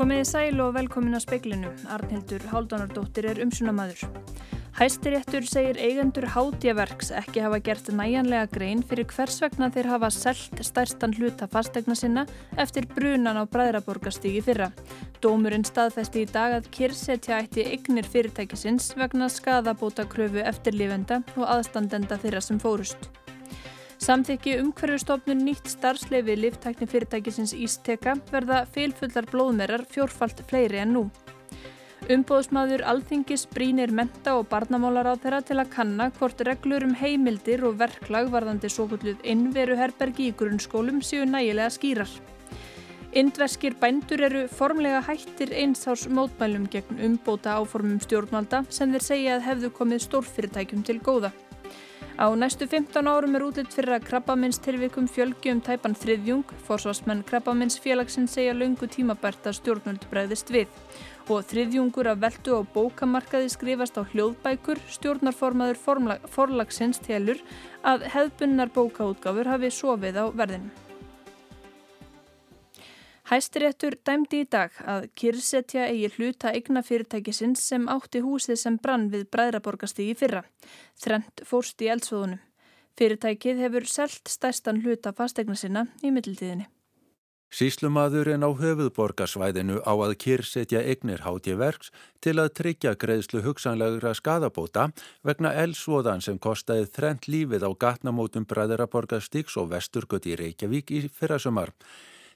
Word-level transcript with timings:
Komiði 0.00 0.22
sæl 0.24 0.62
og 0.64 0.70
velkomin 0.72 1.12
að 1.12 1.26
speiklinu. 1.26 1.70
Arnhildur 1.92 2.46
Háldanardóttir 2.48 3.26
er 3.34 3.40
umsunamaður. 3.44 4.06
Hæstiréttur 4.78 5.44
segir 5.44 5.76
eigendur 5.76 6.24
hátjaverks 6.32 7.10
ekki 7.18 7.42
hafa 7.44 7.58
gert 7.66 7.90
næjanlega 7.92 8.48
grein 8.54 8.80
fyrir 8.80 9.04
hvers 9.12 9.36
vegna 9.44 9.68
þeir 9.74 9.90
hafa 9.92 10.08
selt 10.16 10.64
stærstan 10.64 11.12
hluta 11.18 11.50
fastegna 11.52 11.98
sinna 12.00 12.24
eftir 12.56 12.88
brunan 12.88 13.36
á 13.36 13.44
Bræðraborgastígi 13.44 14.40
fyrra. 14.48 14.72
Dómurinn 15.20 15.68
staðfesti 15.68 16.24
í 16.24 16.32
dag 16.32 16.56
að 16.62 16.72
kyrsetja 16.78 17.42
eitti 17.42 17.68
eignir 17.68 18.08
fyrirtækisins 18.08 18.94
vegna 18.96 19.28
skadabóta 19.28 20.08
kröfu 20.08 20.40
eftirlifenda 20.48 21.20
og 21.36 21.44
aðstandenda 21.44 22.16
þeirra 22.24 22.40
sem 22.48 22.62
fórust. 22.62 23.10
Samþykki 24.00 24.54
umhverfustofnun 24.62 25.42
nýtt 25.44 25.66
starfsleifi 25.68 26.32
liftækni 26.38 26.86
fyrirtækisins 26.88 27.52
Ísteka 27.52 28.14
verða 28.32 28.62
feilfullar 28.72 29.26
blóðmerar 29.28 29.84
fjórfalt 29.92 30.40
fleiri 30.48 30.80
en 30.80 30.94
nú. 30.96 31.02
Umbóðsmaður 32.10 32.80
Alþingis 32.88 33.44
brínir 33.52 33.92
menta 33.92 34.38
og 34.38 34.48
barnamálar 34.48 35.10
á 35.12 35.14
þeirra 35.20 35.42
til 35.44 35.58
að 35.60 35.72
kanna 35.74 36.06
hvort 36.16 36.40
reglur 36.48 36.86
um 36.88 36.96
heimildir 36.96 37.66
og 37.68 37.76
verklag 37.82 38.32
varðandi 38.32 38.70
svo 38.72 38.88
kvölduð 38.88 39.20
innveruherbergi 39.34 40.30
í 40.30 40.34
grunnskólum 40.40 41.04
séu 41.04 41.28
nægilega 41.28 41.68
skýrar. 41.76 42.16
Indverskir 43.12 43.76
bændur 43.76 44.24
eru 44.30 44.46
formlega 44.48 45.04
hættir 45.10 45.52
einsárs 45.52 46.08
mótmælum 46.08 46.70
gegn 46.72 47.04
umbóta 47.04 47.60
áformum 47.60 48.00
stjórnvalda 48.00 48.64
sem 48.72 48.96
þeir 48.96 49.08
segja 49.10 49.36
að 49.36 49.46
hefðu 49.50 49.74
komið 49.76 50.04
stórfyrirtækjum 50.08 50.88
til 50.88 51.00
góða. 51.04 51.34
Á 52.20 52.28
næstu 52.36 52.66
15 52.68 53.06
árum 53.08 53.36
er 53.36 53.42
útlitt 53.46 53.72
fyrir 53.72 53.94
að 53.96 54.02
krabbaminstilvikum 54.10 55.06
fjölgi 55.08 55.54
um 55.54 55.62
tæpan 55.64 55.94
þriðjung, 55.96 56.50
forsvarsmenn 56.66 57.22
krabbaminsfélagsinn 57.30 58.26
segja 58.28 58.52
laungu 58.52 58.84
tímabært 58.92 59.48
að 59.48 59.56
stjórnvöld 59.56 60.04
bregðist 60.10 60.52
við. 60.52 60.68
Og 61.32 61.48
þriðjungur 61.48 62.10
af 62.12 62.20
veldu 62.20 62.58
og 62.58 62.68
bókamarkaði 62.76 63.48
skrifast 63.54 63.96
á 63.96 64.04
hljóðbækur, 64.12 64.84
stjórnarformaður 64.98 65.80
forlagsins 66.28 67.00
telur 67.08 67.40
að 67.80 68.04
hefðbunnar 68.12 68.76
bókaútgáfur 68.76 69.54
hafi 69.54 69.72
sofið 69.80 70.20
á 70.20 70.24
verðinu. 70.28 70.89
Hæstiréttur 73.30 73.94
dæmdi 74.02 74.40
í 74.42 74.46
dag 74.50 74.74
að 74.90 75.04
kyrrsetja 75.20 75.84
eigi 75.86 76.08
hluta 76.16 76.50
eigna 76.50 76.80
fyrirtækisins 76.82 77.62
sem 77.62 77.84
átti 77.92 78.24
húsið 78.24 78.58
sem 78.58 78.78
brann 78.82 79.06
við 79.12 79.28
Bræðraborgastígi 79.30 80.16
fyrra. 80.18 80.42
Þrent 80.98 81.44
fórst 81.46 81.78
í 81.78 81.92
eldsvoðunum. 81.94 82.40
Fyrirtækið 82.98 83.62
hefur 83.62 83.86
selt 83.86 84.34
stærstan 84.34 84.82
hluta 84.82 85.14
fastegna 85.14 85.54
sinna 85.54 85.86
í 86.02 86.10
mittiltíðinni. 86.10 86.66
Síslumadurinn 87.54 88.42
á 88.42 88.50
höfuðborgarsvæðinu 88.50 89.78
á 89.86 89.94
að 89.94 90.18
kyrrsetja 90.26 90.82
eignir 90.82 91.22
háti 91.22 91.54
verks 91.54 91.94
til 92.22 92.34
að 92.42 92.52
tryggja 92.58 92.98
greiðslu 92.98 93.46
hugsanlegra 93.46 94.10
skadabóta 94.18 94.90
vegna 95.26 95.54
elsvoðan 95.54 96.22
sem 96.22 96.38
kostaði 96.38 96.90
þrent 96.90 97.30
lífið 97.30 97.66
á 97.66 97.70
gatnamótum 97.78 98.46
Bræðraborgastíks 98.50 99.58
og 99.58 99.70
Vesturgöt 99.70 100.26
í 100.26 100.38
Reykjavík 100.38 100.90
í 100.90 101.06
fyrrasumar. 101.10 101.70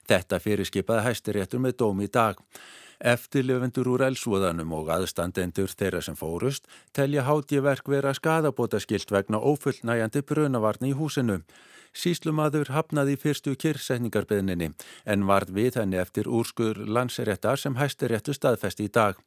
Þetta 0.09 0.39
fyrirskipaði 0.39 1.05
hæstiréttur 1.09 1.61
með 1.61 1.77
dómi 1.81 2.09
í 2.09 2.11
dag. 2.11 2.41
Eftirlefendur 2.99 3.89
úr 3.91 4.05
elsvoðanum 4.07 4.71
og 4.77 4.89
aðstandendur 4.95 5.71
þeirra 5.71 6.01
sem 6.05 6.15
fórust 6.15 6.69
telja 6.95 7.25
hátjiverk 7.27 7.89
vera 7.91 8.13
skadabótaskilt 8.15 9.11
vegna 9.11 9.41
ófullnæjandi 9.41 10.21
brunavarni 10.23 10.93
í 10.93 10.95
húsinu. 10.95 11.41
Síslumadur 11.95 12.71
hafnaði 12.75 13.15
fyrstu 13.19 13.55
kyrrsetningarbeðninni 13.59 14.71
en 15.11 15.27
varð 15.27 15.51
við 15.55 15.79
henni 15.79 15.99
eftir 15.99 16.27
úrskur 16.27 16.79
landsiréttar 16.87 17.59
sem 17.59 17.75
hæstiréttu 17.79 18.35
staðfesti 18.35 18.87
í 18.87 18.91
dag. 18.91 19.19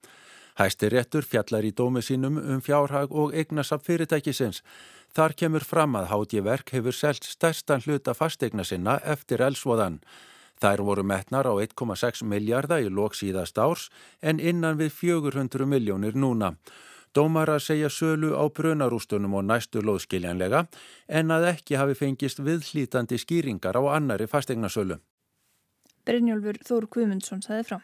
Hæstiréttur 0.58 1.24
fjallar 1.24 1.64
í 1.64 1.72
dómi 1.72 2.02
sínum 2.02 2.40
um 2.40 2.60
fjárhag 2.64 3.12
og 3.12 3.36
eignasab 3.36 3.84
fyrirtækisins. 3.86 4.62
Þar 5.14 5.36
kemur 5.40 5.64
fram 5.64 5.94
að 5.96 6.10
hátjiverk 6.12 6.72
hefur 6.74 6.96
selgt 6.96 7.28
stærstan 7.28 7.84
hluta 7.84 8.14
fastegna 8.14 8.64
sinna 8.64 8.98
eftir 9.04 9.44
elsvoðan. 9.44 10.00
Þær 10.58 10.82
voru 10.82 11.04
metnar 11.06 11.46
á 11.46 11.54
1,6 11.54 12.24
miljardar 12.26 12.82
í 12.82 12.90
lok 12.90 13.14
síðast 13.14 13.58
árs 13.62 13.88
en 14.20 14.40
innan 14.40 14.78
við 14.78 14.92
400 14.98 15.66
miljónir 15.66 16.18
núna. 16.18 16.54
Dómar 17.14 17.50
að 17.50 17.64
segja 17.64 17.88
sölu 17.90 18.34
á 18.36 18.44
brunarústunum 18.52 19.38
og 19.38 19.46
næstu 19.48 19.80
loðskiljanlega 19.82 20.66
en 21.08 21.30
að 21.34 21.48
ekki 21.54 21.78
hafi 21.80 21.96
fengist 21.98 22.42
viðhlítandi 22.44 23.18
skýringar 23.18 23.78
á 23.78 23.82
annari 23.96 24.28
fastegnasölu. 24.28 24.98
Brynjólfur 26.04 26.60
Þór 26.64 26.88
Guðmundsson 26.92 27.42
sagði 27.44 27.70
frá. 27.70 27.78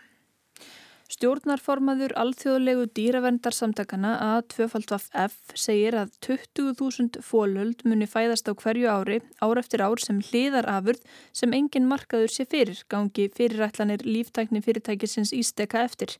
Stjórnarformaður 1.13 2.15
alþjóðlegu 2.17 2.87
dýravendarsamtakana 2.97 4.15
að 4.25 4.39
2FF 4.55 5.53
segir 5.53 5.99
að 6.01 6.15
20.000 6.25 7.21
fólöld 7.21 7.85
muni 7.85 8.09
fæðast 8.09 8.49
á 8.49 8.57
hverju 8.57 8.89
ári 8.89 9.19
ár 9.45 9.61
eftir 9.61 9.85
ár 9.85 10.01
sem 10.01 10.23
hliðar 10.25 10.65
afurð 10.73 11.05
sem 11.37 11.53
engin 11.53 11.91
markaður 11.91 12.33
sé 12.33 12.49
fyrir 12.49 12.81
gangi 12.89 13.29
fyrirætlanir 13.37 14.07
líftækni 14.09 14.65
fyrirtækisins 14.65 15.35
ísteka 15.37 15.85
eftir. 15.85 16.17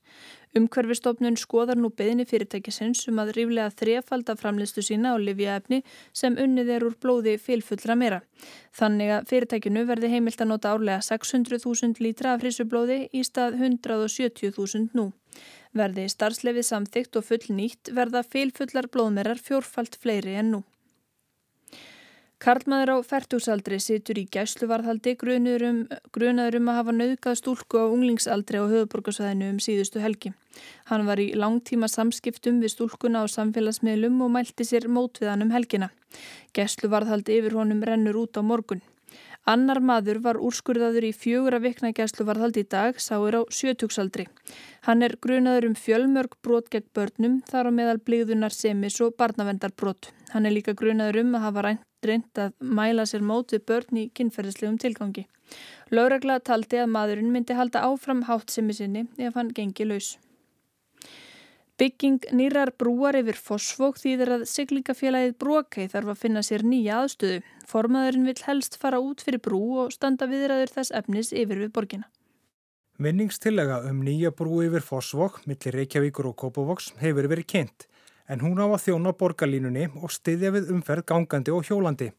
Umhverfistofnun 0.55 1.35
skoðar 1.35 1.75
nú 1.75 1.89
beðinni 1.91 2.23
fyrirtækisins 2.29 3.01
um 3.11 3.17
að 3.19 3.33
ríflega 3.35 3.73
þrefalda 3.75 4.37
framlistu 4.39 4.83
sína 4.87 5.11
á 5.11 5.19
livjaefni 5.19 5.81
sem 6.15 6.37
unnið 6.39 6.71
er 6.77 6.85
úr 6.87 6.95
blóði 7.03 7.33
fylfullra 7.43 7.97
meira. 7.99 8.21
Þannig 8.79 9.11
að 9.17 9.27
fyrirtækinu 9.33 9.83
verði 9.89 10.13
heimilt 10.13 10.39
að 10.39 10.51
nota 10.53 10.71
árlega 10.71 11.03
600.000 11.03 11.99
lítra 11.99 12.31
af 12.37 12.45
hrissublóði 12.45 13.01
í 13.11 13.25
stað 13.27 13.59
170.000 13.59 14.95
nú. 14.95 15.09
Verði 15.75 16.07
starfslefið 16.13 16.69
samþygt 16.69 17.19
og 17.19 17.27
full 17.27 17.51
nýtt 17.57 17.91
verða 17.91 18.23
fylfullar 18.23 18.87
blóðmerar 18.87 19.43
fjórfalt 19.43 19.99
fleiri 19.99 20.37
en 20.39 20.55
nú. 20.55 20.63
Karlmaður 22.43 22.89
á 22.91 22.97
færtúsaldri 23.07 23.77
situr 23.79 24.17
í 24.19 24.25
gæsluvarðhaldi 24.27 25.13
um, 25.69 25.77
grunaður 26.11 26.57
um 26.59 26.69
að 26.69 26.77
hafa 26.79 26.95
nauðgað 26.95 27.37
stúlku 27.39 27.79
á 27.79 27.87
unglingsaldri 27.87 28.59
á 28.59 28.65
höfuborgarsvæðinu 28.67 29.51
um 29.53 29.61
síðustu 29.63 30.01
helgi. 30.03 30.33
Hann 30.91 31.05
var 31.07 31.19
í 31.19 31.31
langtíma 31.31 31.87
samskiptum 31.87 32.59
við 32.59 32.75
stúlkuna 32.75 33.23
á 33.23 33.25
samfélagsmiðlum 33.31 34.19
og 34.21 34.33
mælti 34.35 34.67
sér 34.67 34.89
mót 34.91 35.21
við 35.21 35.31
hann 35.31 35.47
um 35.47 35.55
helgina. 35.55 35.89
Gæsluvarðhaldi 36.51 37.39
yfir 37.39 37.55
honum 37.55 37.81
rennur 37.87 38.19
út 38.25 38.35
á 38.35 38.43
morgun. 38.43 38.83
Annar 39.45 39.77
maður 39.77 40.19
var 40.25 40.39
úrskurðaður 40.41 41.05
í 41.05 41.11
fjögur 41.13 41.55
að 41.55 41.67
vikna 41.69 41.91
gæsluvarðhald 41.93 42.57
í 42.57 42.63
dag, 42.65 42.97
sáir 42.97 43.37
á 43.37 43.41
sjötugsaldri. 43.53 44.25
Hann 44.89 45.05
er 45.05 45.15
grunaður 45.21 45.69
um 45.69 45.75
fjölmörg 45.77 46.33
brot 46.41 46.71
gegn 46.73 46.89
börnum, 46.97 47.35
þar 47.45 47.69
á 47.69 47.71
meðal 47.77 47.99
blíðunar 48.01 48.55
semis 48.57 48.97
og 49.05 49.13
barnavendarbrot. 49.21 50.09
Hann 50.33 50.49
er 50.49 50.55
líka 50.57 50.73
grunaður 50.73 51.21
um 51.21 51.37
að 51.37 51.45
hafa 51.45 51.65
reynd 52.09 52.41
að 52.41 52.53
mæla 52.59 53.05
sér 53.09 53.23
mótið 53.25 53.65
börn 53.69 54.01
í 54.01 54.09
kynferðislegum 54.17 54.77
tilgangi. 54.81 55.25
Láregla 55.93 56.39
taldi 56.41 56.79
að 56.81 56.91
maðurinn 56.93 57.33
myndi 57.33 57.57
halda 57.57 57.83
áfram 57.85 58.25
hátt 58.29 58.53
semi 58.53 58.73
sinni 58.73 59.05
ef 59.17 59.35
hann 59.37 59.53
gengi 59.53 59.85
laus. 59.85 60.15
Bygging 61.75 62.23
nýrar 62.31 62.71
brúar 62.79 63.17
yfir 63.19 63.35
fosfók 63.35 63.97
þýðir 63.99 64.29
að 64.37 64.43
siglingafélagið 64.47 65.33
Brókei 65.43 65.89
þarf 65.91 66.13
að 66.13 66.21
finna 66.21 66.43
sér 66.47 66.63
nýja 66.63 67.01
aðstöðu. 67.01 67.41
Formaðurinn 67.67 68.29
vil 68.29 68.37
helst 68.47 68.77
fara 68.79 69.01
út 69.03 69.23
fyrir 69.25 69.41
brú 69.43 69.59
og 69.83 69.91
standa 69.91 70.29
viðræður 70.31 70.71
þess 70.77 70.95
efnis 70.95 71.33
yfir 71.35 71.59
við 71.65 71.73
borgina. 71.75 72.07
Vinningstillega 72.95 73.81
um 73.89 73.99
nýja 74.07 74.31
brú 74.31 74.61
yfir 74.63 74.85
fosfók, 74.87 75.41
millir 75.51 75.75
Reykjavíkur 75.75 76.29
og 76.29 76.37
Kópavóks, 76.39 76.93
hefur 77.01 77.27
verið 77.27 77.49
kynnt. 77.51 77.89
En 78.27 78.41
hún 78.41 78.57
á 78.57 78.65
að 78.65 78.81
þjóna 78.87 79.13
borgarlínunni 79.19 79.89
og 80.01 80.13
styðja 80.13 80.51
við 80.55 80.71
umferð 80.73 81.05
gangandi 81.11 81.53
og 81.53 81.67
hjólandi. 81.67 82.11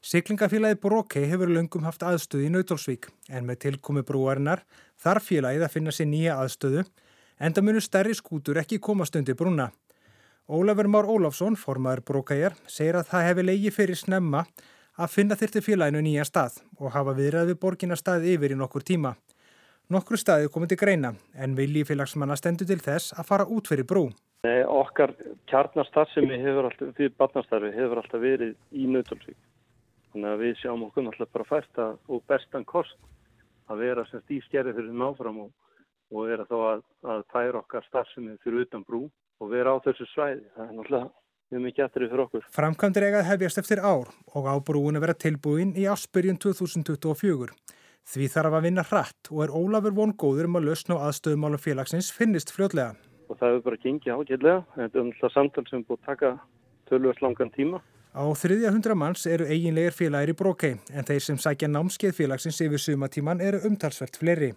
Siglingafélagið 0.00 0.80
Brókei 0.80 1.26
hefur 1.28 1.50
löngum 1.50 1.84
haft 1.84 2.04
aðstöði 2.06 2.46
í 2.48 2.52
Nautalsvík 2.54 3.10
en 3.28 3.44
með 3.48 3.58
tilkomi 3.66 4.00
brúarinnar 4.06 4.62
þarf 4.96 5.26
félagið 5.28 5.66
að 5.66 5.74
finna 5.74 5.92
sér 5.92 6.08
nýja 6.08 6.38
aðstöðu 6.40 6.86
enda 7.40 7.64
munu 7.64 7.82
stærri 7.84 8.14
skútur 8.16 8.60
ekki 8.62 8.78
komast 8.78 9.16
undir 9.16 9.36
brúna. 9.36 9.70
Ólafur 10.48 10.88
Már 10.88 11.06
Ólafsson, 11.06 11.56
formaður 11.56 12.00
brókæjar, 12.08 12.56
segir 12.66 12.96
að 12.98 13.10
það 13.10 13.26
hefði 13.28 13.44
leigi 13.44 13.70
fyrir 13.74 13.98
snemma 13.98 14.46
að 14.96 15.12
finna 15.12 15.36
þyrti 15.38 15.62
félaginu 15.62 16.02
nýja 16.04 16.24
stað 16.26 16.58
og 16.78 16.94
hafa 16.96 17.14
viðræði 17.16 17.58
borgina 17.60 17.96
staði 17.96 18.34
yfir 18.34 18.54
í 18.54 18.58
nokkur 18.58 18.84
tíma. 18.84 19.14
Nokkru 19.90 20.18
staði 20.20 20.50
komið 20.52 20.72
til 20.72 20.80
greina 20.80 21.14
en 21.34 21.54
vilji 21.58 21.84
félagsmanna 21.86 22.36
stendur 22.38 22.68
til 22.68 22.80
þess 22.82 23.14
að 23.16 23.28
fara 23.30 23.46
út 23.46 23.70
fyrir 23.70 23.86
brú. 23.86 24.08
Nei, 24.46 24.60
okkar 24.64 25.12
kjarnarstarfsemi 25.50 26.38
hefur 26.40 26.70
alltaf, 26.70 26.92
því 26.96 27.10
barnastarfi 27.20 27.72
hefur 27.76 28.00
alltaf 28.00 28.22
verið 28.22 28.54
í 28.72 28.86
nautalsvík. 28.88 29.40
Þannig 30.12 30.30
að 30.30 30.44
við 30.44 30.54
sjáum 30.62 30.86
okkur 30.88 31.10
alltaf 31.10 31.32
bara 31.34 31.48
fært 31.48 31.82
að, 31.82 31.98
og 32.08 32.22
bestan 32.30 32.64
kost 32.64 32.96
að 33.70 33.84
vera 33.84 34.06
semst 34.08 34.32
í 34.32 34.40
skerri 34.46 34.72
fyrir 34.74 34.96
náfram 34.96 35.44
og 35.44 35.50
og 36.10 36.26
vera 36.26 36.46
þá 36.48 36.56
að, 36.58 36.84
að 37.06 37.24
færa 37.32 37.62
okkar 37.62 37.86
starfsemi 37.86 38.36
fyrir 38.44 38.66
utan 38.66 38.84
brú 38.86 39.04
og 39.40 39.50
vera 39.52 39.74
á 39.74 39.78
þessu 39.84 40.06
svæði. 40.10 40.46
Það 40.56 40.64
er 40.64 40.78
náttúrulega 40.78 41.10
mjög 41.50 41.64
mikið 41.66 41.84
eftirrið 41.86 42.12
fyrir 42.12 42.24
okkur. 42.26 42.48
Framkvæmdir 42.56 43.06
eigað 43.08 43.28
hefjast 43.30 43.60
eftir 43.62 43.82
ár 43.82 44.10
og 44.34 44.48
ábrúin 44.50 44.98
að 44.98 45.06
vera 45.06 45.18
tilbúin 45.26 45.76
í 45.78 45.86
áspyrjun 45.90 46.40
2024. 46.42 47.54
Því 48.10 48.26
þarf 48.32 48.56
að 48.58 48.66
vinna 48.66 48.86
hratt 48.86 49.30
og 49.30 49.44
er 49.44 49.54
Ólafur 49.54 49.94
von 49.94 50.16
góður 50.18 50.50
um 50.50 50.58
að 50.58 50.70
lausna 50.70 50.98
á 50.98 51.04
aðstöðumálum 51.10 51.62
félagsins 51.62 52.10
finnist 52.14 52.50
fljótlega. 52.54 52.96
Og 53.30 53.38
það 53.38 53.54
hefur 53.54 53.66
bara 53.68 53.80
gengið 53.84 54.16
ágætlega. 54.18 54.58
Þetta 54.74 54.98
er 54.98 55.04
umhverfað 55.04 55.34
samtal 55.36 55.66
sem 55.70 55.86
búið 55.86 56.00
að 56.00 56.08
taka 56.10 56.32
tölvöld 56.90 57.22
langan 57.22 57.54
tíma. 57.54 57.80
Á 58.10 58.26
þriðja 58.34 58.72
hundra 58.74 58.96
manns 58.98 59.22
eru 59.30 59.46
eiginlegar 59.46 59.94
félagir 59.94 60.32
í 60.32 60.38
Brókei 60.38 60.72
en 60.90 61.06
þeir 61.06 61.22
sem 61.22 61.38
sækja 61.38 61.68
námskeið 61.70 62.16
félagsins 62.16 62.58
yfir 62.64 62.82
sumatíman 62.82 63.40
eru 63.40 63.62
umtalsvert 63.68 64.18
fleiri. 64.18 64.50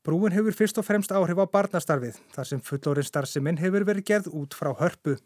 Brúin 0.00 0.32
hefur 0.32 0.56
fyrst 0.56 0.78
og 0.80 0.86
fremst 0.88 1.12
áhrif 1.12 1.36
á 1.36 1.46
barnastarfið 1.52 2.16
þar 2.32 2.48
sem 2.48 2.62
fullorinn 2.64 3.04
starfseminn 3.04 3.60
hefur 3.60 3.84
verið 3.84 4.06
gerð 4.08 4.30
út 4.40 4.56
frá 4.56 4.72
hörpu. 4.78 5.18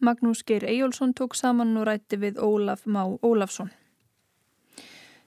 Magnús 0.00 0.40
Geir 0.48 0.64
Eyjólfsson 0.64 1.12
tók 1.12 1.36
saman 1.36 1.76
og 1.76 1.84
rætti 1.88 2.16
við 2.16 2.40
Ólaf 2.40 2.86
Má 2.88 3.04
Ólafsson. 3.20 3.68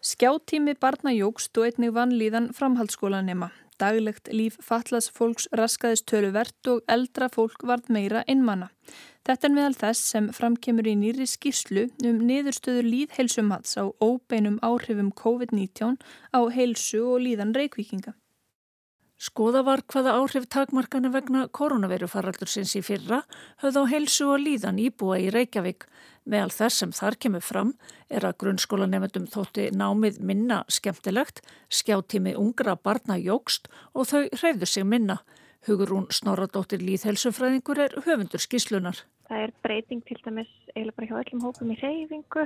Skjáttími 0.02 0.74
barna 0.80 1.13
jógst 1.13 1.57
og 1.57 1.69
einnig 1.69 1.94
vannlíðan 1.94 2.50
framhaldsskólanema. 2.57 3.52
Daglegt 3.80 4.28
líf 4.36 4.58
fatlas 4.60 5.08
fólks 5.16 5.48
raskaðist 5.56 6.06
töluvert 6.12 6.68
og 6.68 6.81
eldra 6.92 7.30
fólk 7.31 7.64
vart 7.64 7.88
meira 7.88 8.26
innmanna. 8.28 8.68
Þetta 9.24 9.48
er 9.48 9.54
meðal 9.56 9.78
þess 9.80 10.10
sem 10.14 10.30
framkemur 10.36 10.88
í 10.90 10.96
nýri 11.00 11.28
skýrslu 11.30 11.86
um 12.10 12.24
niðurstöður 12.28 12.90
líðheilsumats 12.92 13.78
á 13.80 13.88
óbeinum 14.04 14.60
áhrifum 14.66 15.14
COVID-19 15.16 16.00
á 16.36 16.40
heilsu 16.52 17.06
og 17.08 17.24
líðan 17.24 17.56
reikvíkinga. 17.56 18.16
Skoða 19.19 19.66
var 19.68 19.81
hvaða 19.92 20.13
áhrif 20.16 20.45
takmarkana 20.48 21.10
vegna 21.12 21.42
koronavirufaraldursins 21.51 22.71
í 22.80 22.81
fyrra 22.88 23.18
höfð 23.60 23.80
á 23.83 23.92
heilsu 23.92 24.30
og 24.31 24.39
líðan 24.45 24.80
íbúa 24.80 25.18
í 25.19 25.25
Reykjavík. 25.36 25.83
Meðal 26.24 26.54
þess 26.56 26.80
sem 26.80 26.94
þar 26.95 27.18
kemur 27.25 27.44
fram 27.44 27.74
er 28.07 28.24
að 28.24 28.38
grunnskólanemendum 28.45 29.27
þótti 29.27 29.68
námið 29.75 30.21
minna 30.24 30.62
skemmtilegt, 30.71 31.44
skjáttími 31.68 32.38
ungra 32.39 32.77
barna 32.80 33.19
jógst 33.19 33.68
og 33.92 34.07
þau 34.07 34.24
hreyfðu 34.39 34.71
sig 34.71 34.88
minna. 34.88 35.19
Hugurún 35.68 36.07
Snorradóttir 36.16 36.80
Líðhelsufræðingur 36.80 37.83
er 37.89 38.00
höfundur 38.07 38.39
skíslunar. 38.39 39.04
Það 39.30 39.44
er 39.46 39.52
breyting 39.62 40.00
til 40.08 40.18
dæmis 40.26 40.50
eiginlega 40.74 40.96
bara 40.98 41.08
hjá 41.10 41.18
öllum 41.22 41.44
hópum 41.46 41.70
í 41.70 41.76
reyfingu 41.78 42.46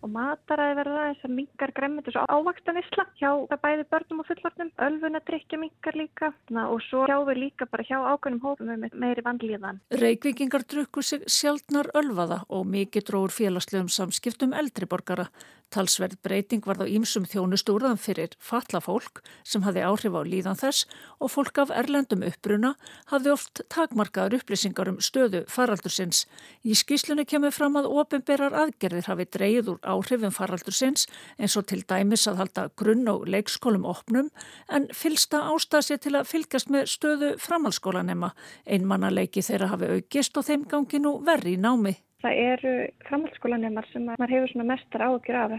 og 0.00 0.12
mataræði 0.14 0.76
verða 0.78 1.00
þess 1.08 1.26
að 1.26 1.32
mingar 1.36 1.72
gremmendus 1.76 2.18
og 2.20 2.30
ávaksdanisla 2.30 3.04
hjá 3.18 3.30
bæði 3.50 3.86
börnum 3.90 4.22
og 4.22 4.28
fullornum, 4.28 4.70
ölfunadrykja 4.86 5.58
mingar 5.60 5.98
líka 5.98 6.30
og 6.30 6.78
svo 6.86 7.02
sjáum 7.10 7.26
við 7.28 7.42
líka 7.44 7.66
bara 7.66 7.86
hjá 7.88 7.98
ákveðnum 7.98 8.44
hópum 8.46 8.70
með 8.70 8.94
meiri 8.94 9.24
vandlíðan. 9.26 9.82
Reykvikingar 9.90 10.64
drukku 10.70 11.02
sig 11.02 11.26
sjálfnar 11.26 11.90
ölvaða 11.98 12.44
og 12.48 12.62
mikið 12.76 13.10
dróður 13.10 13.36
félagslegum 13.36 13.90
samskiptum 13.90 14.54
eldriborgara. 14.54 15.28
Talsverð 15.70 16.18
breyting 16.24 16.64
var 16.66 16.80
þá 16.80 16.88
ímsum 16.90 17.26
þjónustúraðan 17.30 18.00
fyrir 18.02 18.32
fatla 18.42 18.80
fólk 18.82 19.20
sem 19.46 19.62
hafði 19.62 19.84
áhrif 19.86 20.16
á 20.18 20.22
líðan 20.26 20.58
þess 20.58 20.88
og 21.22 21.30
fólk 21.30 21.60
af 21.62 21.70
erlendum 21.70 22.24
uppbruna 22.26 22.72
hafði 23.12 23.30
oft 23.36 23.62
takmarkaður 23.70 24.40
upplýsingar 24.40 24.90
um 24.90 24.98
stöðu 24.98 25.44
faraldursins. 25.46 26.24
Í 26.66 26.74
skýslunni 26.74 27.22
kemur 27.30 27.54
fram 27.54 27.78
að 27.78 27.86
ofinberar 28.02 28.56
aðgerðir 28.64 29.06
hafi 29.12 29.28
dreyið 29.30 29.72
úr 29.76 29.80
áhrifum 29.94 30.34
faraldursins 30.34 31.06
eins 31.38 31.54
og 31.54 31.70
til 31.70 31.84
dæmis 31.86 32.26
að 32.26 32.42
halda 32.42 32.68
grunn 32.74 33.06
og 33.14 33.30
leikskólum 33.30 33.86
opnum 33.86 34.34
en 34.66 34.90
fylsta 34.90 35.44
ástasi 35.54 36.00
til 36.02 36.16
að 36.18 36.30
fylgjast 36.34 36.74
með 36.74 36.90
stöðu 36.96 37.32
framhalskólanema. 37.38 38.34
Einmannaleiki 38.66 39.46
þeirra 39.46 39.70
hafi 39.76 39.94
aukist 39.94 40.34
og 40.36 40.50
þeim 40.50 40.66
gangi 40.70 40.98
nú 40.98 41.20
verri 41.22 41.54
í 41.54 41.60
námi. 41.62 41.94
Það 42.20 42.40
eru 42.44 42.72
framhaldsskólanemar 43.08 43.86
sem 43.92 44.04
maður 44.08 44.34
hefur 44.34 44.52
svona 44.52 44.68
mestar 44.74 45.04
áökjur 45.08 45.38
af. 45.40 45.58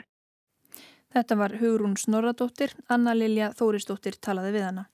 Þetta 1.12 1.38
var 1.40 1.56
Hugrún 1.60 1.98
Snorradóttir, 2.00 2.76
Anna 2.88 3.16
Lilja 3.18 3.52
Þórisdóttir 3.58 4.16
talaði 4.22 4.54
við 4.56 4.68
hana. 4.70 4.86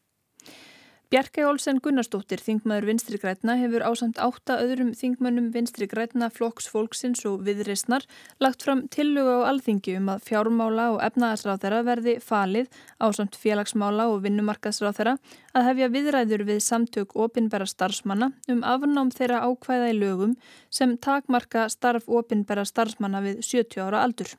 Bjarkei 1.08 1.46
Olsen 1.48 1.78
Gunnarsdóttir, 1.80 2.42
þingmaður 2.44 2.86
Vinstri 2.90 3.16
Grætna, 3.22 3.54
hefur 3.56 3.86
ásamt 3.88 4.18
átta 4.20 4.58
öðrum 4.60 4.90
þingmönnum 4.92 5.46
Vinstri 5.54 5.86
Grætna, 5.88 6.28
Flokks, 6.28 6.66
Fólksins 6.68 7.22
og 7.30 7.46
Viðreysnar 7.48 8.04
lagt 8.44 8.66
fram 8.66 8.82
tillögu 8.92 9.38
á 9.40 9.48
alþingi 9.54 9.96
um 10.02 10.10
að 10.12 10.26
fjármála 10.28 10.90
og 10.98 11.00
efnaðarsráð 11.08 11.62
þeirra 11.64 11.80
verði 11.88 12.18
falið 12.20 12.68
ásamt 13.00 13.40
félagsmála 13.40 14.10
og 14.12 14.20
vinnumarkaðsráð 14.26 15.00
þeirra 15.00 15.16
að 15.56 15.68
hefja 15.70 15.90
viðræður 15.96 16.44
við 16.52 16.60
samtök 16.68 17.16
opinbæra 17.16 17.70
starfsmanna 17.72 18.34
um 18.52 18.66
afnám 18.68 19.14
þeirra 19.16 19.46
ákvæða 19.48 19.94
í 19.94 19.98
lögum 20.02 20.36
sem 20.68 20.98
takmarka 21.00 21.70
starf 21.72 22.12
opinbæra 22.12 22.68
starfsmanna 22.68 23.24
við 23.24 23.40
70 23.48 23.88
ára 23.88 24.04
aldur. 24.04 24.36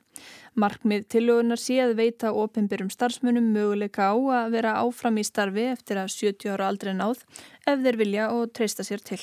Markmið 0.59 1.07
tillögunar 1.15 1.61
sé 1.61 1.79
að 1.83 1.97
veita 2.01 2.33
ofinbyrjum 2.33 2.91
starfsmunum 2.93 3.51
möguleika 3.55 4.11
á 4.11 4.15
að 4.43 4.53
vera 4.57 4.77
áfram 4.83 5.19
í 5.21 5.25
starfi 5.27 5.69
eftir 5.71 6.01
að 6.01 6.13
70 6.15 6.55
ára 6.55 6.69
aldrei 6.71 6.93
náð 6.93 7.25
ef 7.65 7.83
þeir 7.83 8.01
vilja 8.03 8.31
og 8.35 8.49
treysta 8.53 8.87
sér 8.87 9.03
til. 9.03 9.21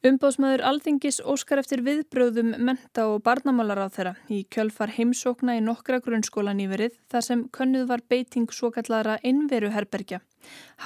Umbóðsmaður 0.00 0.62
Alþingis 0.64 1.18
óskar 1.28 1.60
eftir 1.60 1.82
viðbröðum 1.84 2.54
menta 2.64 3.02
og 3.12 3.18
barnamálar 3.26 3.82
á 3.84 3.88
þeirra 3.92 4.12
í 4.32 4.38
kjölfar 4.48 4.94
heimsókna 4.96 5.58
í 5.58 5.60
nokkra 5.60 5.98
grunnskóla 6.00 6.54
nýverið 6.56 6.96
þar 7.12 7.26
sem 7.26 7.42
könnuð 7.52 7.84
var 7.90 8.06
beiting 8.08 8.48
svo 8.48 8.70
kallara 8.72 9.18
innveruherbergja. 9.20 10.22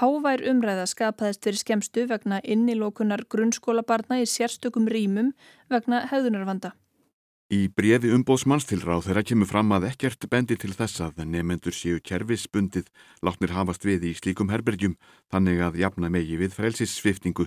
Hávær 0.02 0.42
umræða 0.50 0.88
skapaðist 0.90 1.46
fyrir 1.46 1.62
skemstu 1.62 2.08
vegna 2.10 2.42
innilókunar 2.42 3.22
grunnskólabarna 3.30 4.18
í 4.18 4.26
sérstökum 4.26 4.90
rýmum 4.90 5.30
vegna 5.70 6.08
hefðunarvanda. 6.10 6.74
Í 7.52 7.69
brefi 7.69 8.08
umbóðsmanns 8.08 8.64
til 8.64 8.79
ráð 8.81 9.02
þeirra 9.05 9.23
kemur 9.29 9.49
fram 9.50 9.73
að 9.76 9.91
ekkert 9.91 10.25
bendi 10.32 10.56
til 10.56 10.70
þess 10.73 11.02
að 11.05 11.19
nefendur 11.29 11.76
séu 11.76 11.99
kerfisbundið 12.00 12.88
látnir 13.20 13.52
hafast 13.52 13.85
við 13.85 14.06
í 14.08 14.12
slíkum 14.17 14.49
herbergjum 14.49 14.94
þannig 15.29 15.61
að 15.61 15.76
jafna 15.82 16.08
megi 16.08 16.38
við 16.41 16.56
frelsissviftingu. 16.56 17.46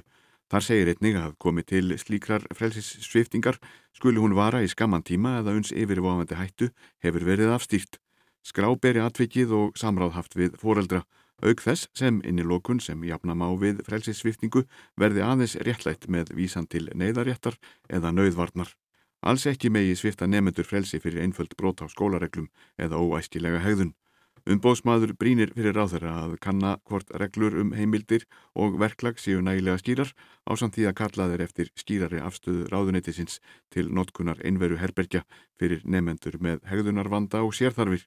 Þar 0.54 0.64
segir 0.68 0.94
einnig 0.94 1.18
að 1.18 1.34
komi 1.42 1.66
til 1.66 1.98
slíkrar 1.98 2.46
frelsissviftingar 2.54 3.58
skuli 3.98 4.22
hún 4.22 4.38
vara 4.38 4.62
í 4.62 4.70
skamman 4.70 5.02
tíma 5.02 5.40
eða 5.42 5.58
uns 5.58 5.74
yfirváðandi 5.74 6.38
hættu 6.38 6.70
hefur 7.02 7.26
verið 7.26 7.58
afstýrt. 7.58 7.98
Skráberi 8.46 9.02
atvikið 9.02 9.52
og 9.58 9.76
samráð 9.82 10.14
haft 10.22 10.38
við 10.38 10.62
foreldra. 10.62 11.08
Aug 11.42 11.58
þess 11.62 11.90
sem 11.98 12.22
innilokun 12.22 12.80
sem 12.80 13.02
jafna 13.02 13.34
má 13.34 13.50
við 13.58 13.82
frelsissviftingu 13.90 14.68
verði 14.96 15.26
aðeins 15.26 15.58
réttlætt 15.58 16.06
með 16.06 16.38
vísan 16.38 16.70
til 16.70 16.86
neyðaréttar 16.94 17.58
eða 17.90 18.14
nauðvarnar. 18.14 18.78
Alls 19.22 19.46
ekki 19.50 19.70
megi 19.74 19.96
svifta 19.98 20.28
nefnendur 20.28 20.68
frelsi 20.68 21.00
fyrir 21.02 21.24
einföld 21.24 21.56
brot 21.58 21.82
á 21.82 21.90
skólareglum 21.90 22.52
eða 22.78 23.00
óæskilega 23.02 23.64
hegðun. 23.64 23.96
Umbóðsmaður 24.48 25.12
brínir 25.20 25.50
fyrir 25.56 25.74
ráðherra 25.76 26.12
að 26.24 26.36
kanna 26.40 26.78
hvort 26.88 27.10
reglur 27.22 27.58
um 27.60 27.74
heimildir 27.76 28.24
og 28.56 28.78
verklag 28.80 29.18
séu 29.20 29.42
nægilega 29.44 29.82
skýrar 29.82 30.14
á 30.48 30.52
samt 30.56 30.78
því 30.78 30.86
að 30.88 30.98
kallaðir 31.02 31.44
eftir 31.44 31.72
skýrari 31.76 32.22
afstöðu 32.24 32.70
ráðuneytisins 32.72 33.42
til 33.74 33.90
notkunar 33.92 34.40
einveru 34.46 34.78
herbergja 34.80 35.26
fyrir 35.60 35.82
nefnendur 35.84 36.38
með 36.40 36.62
hegðunarvanda 36.70 37.44
og 37.44 37.58
sérþarfir. 37.58 38.06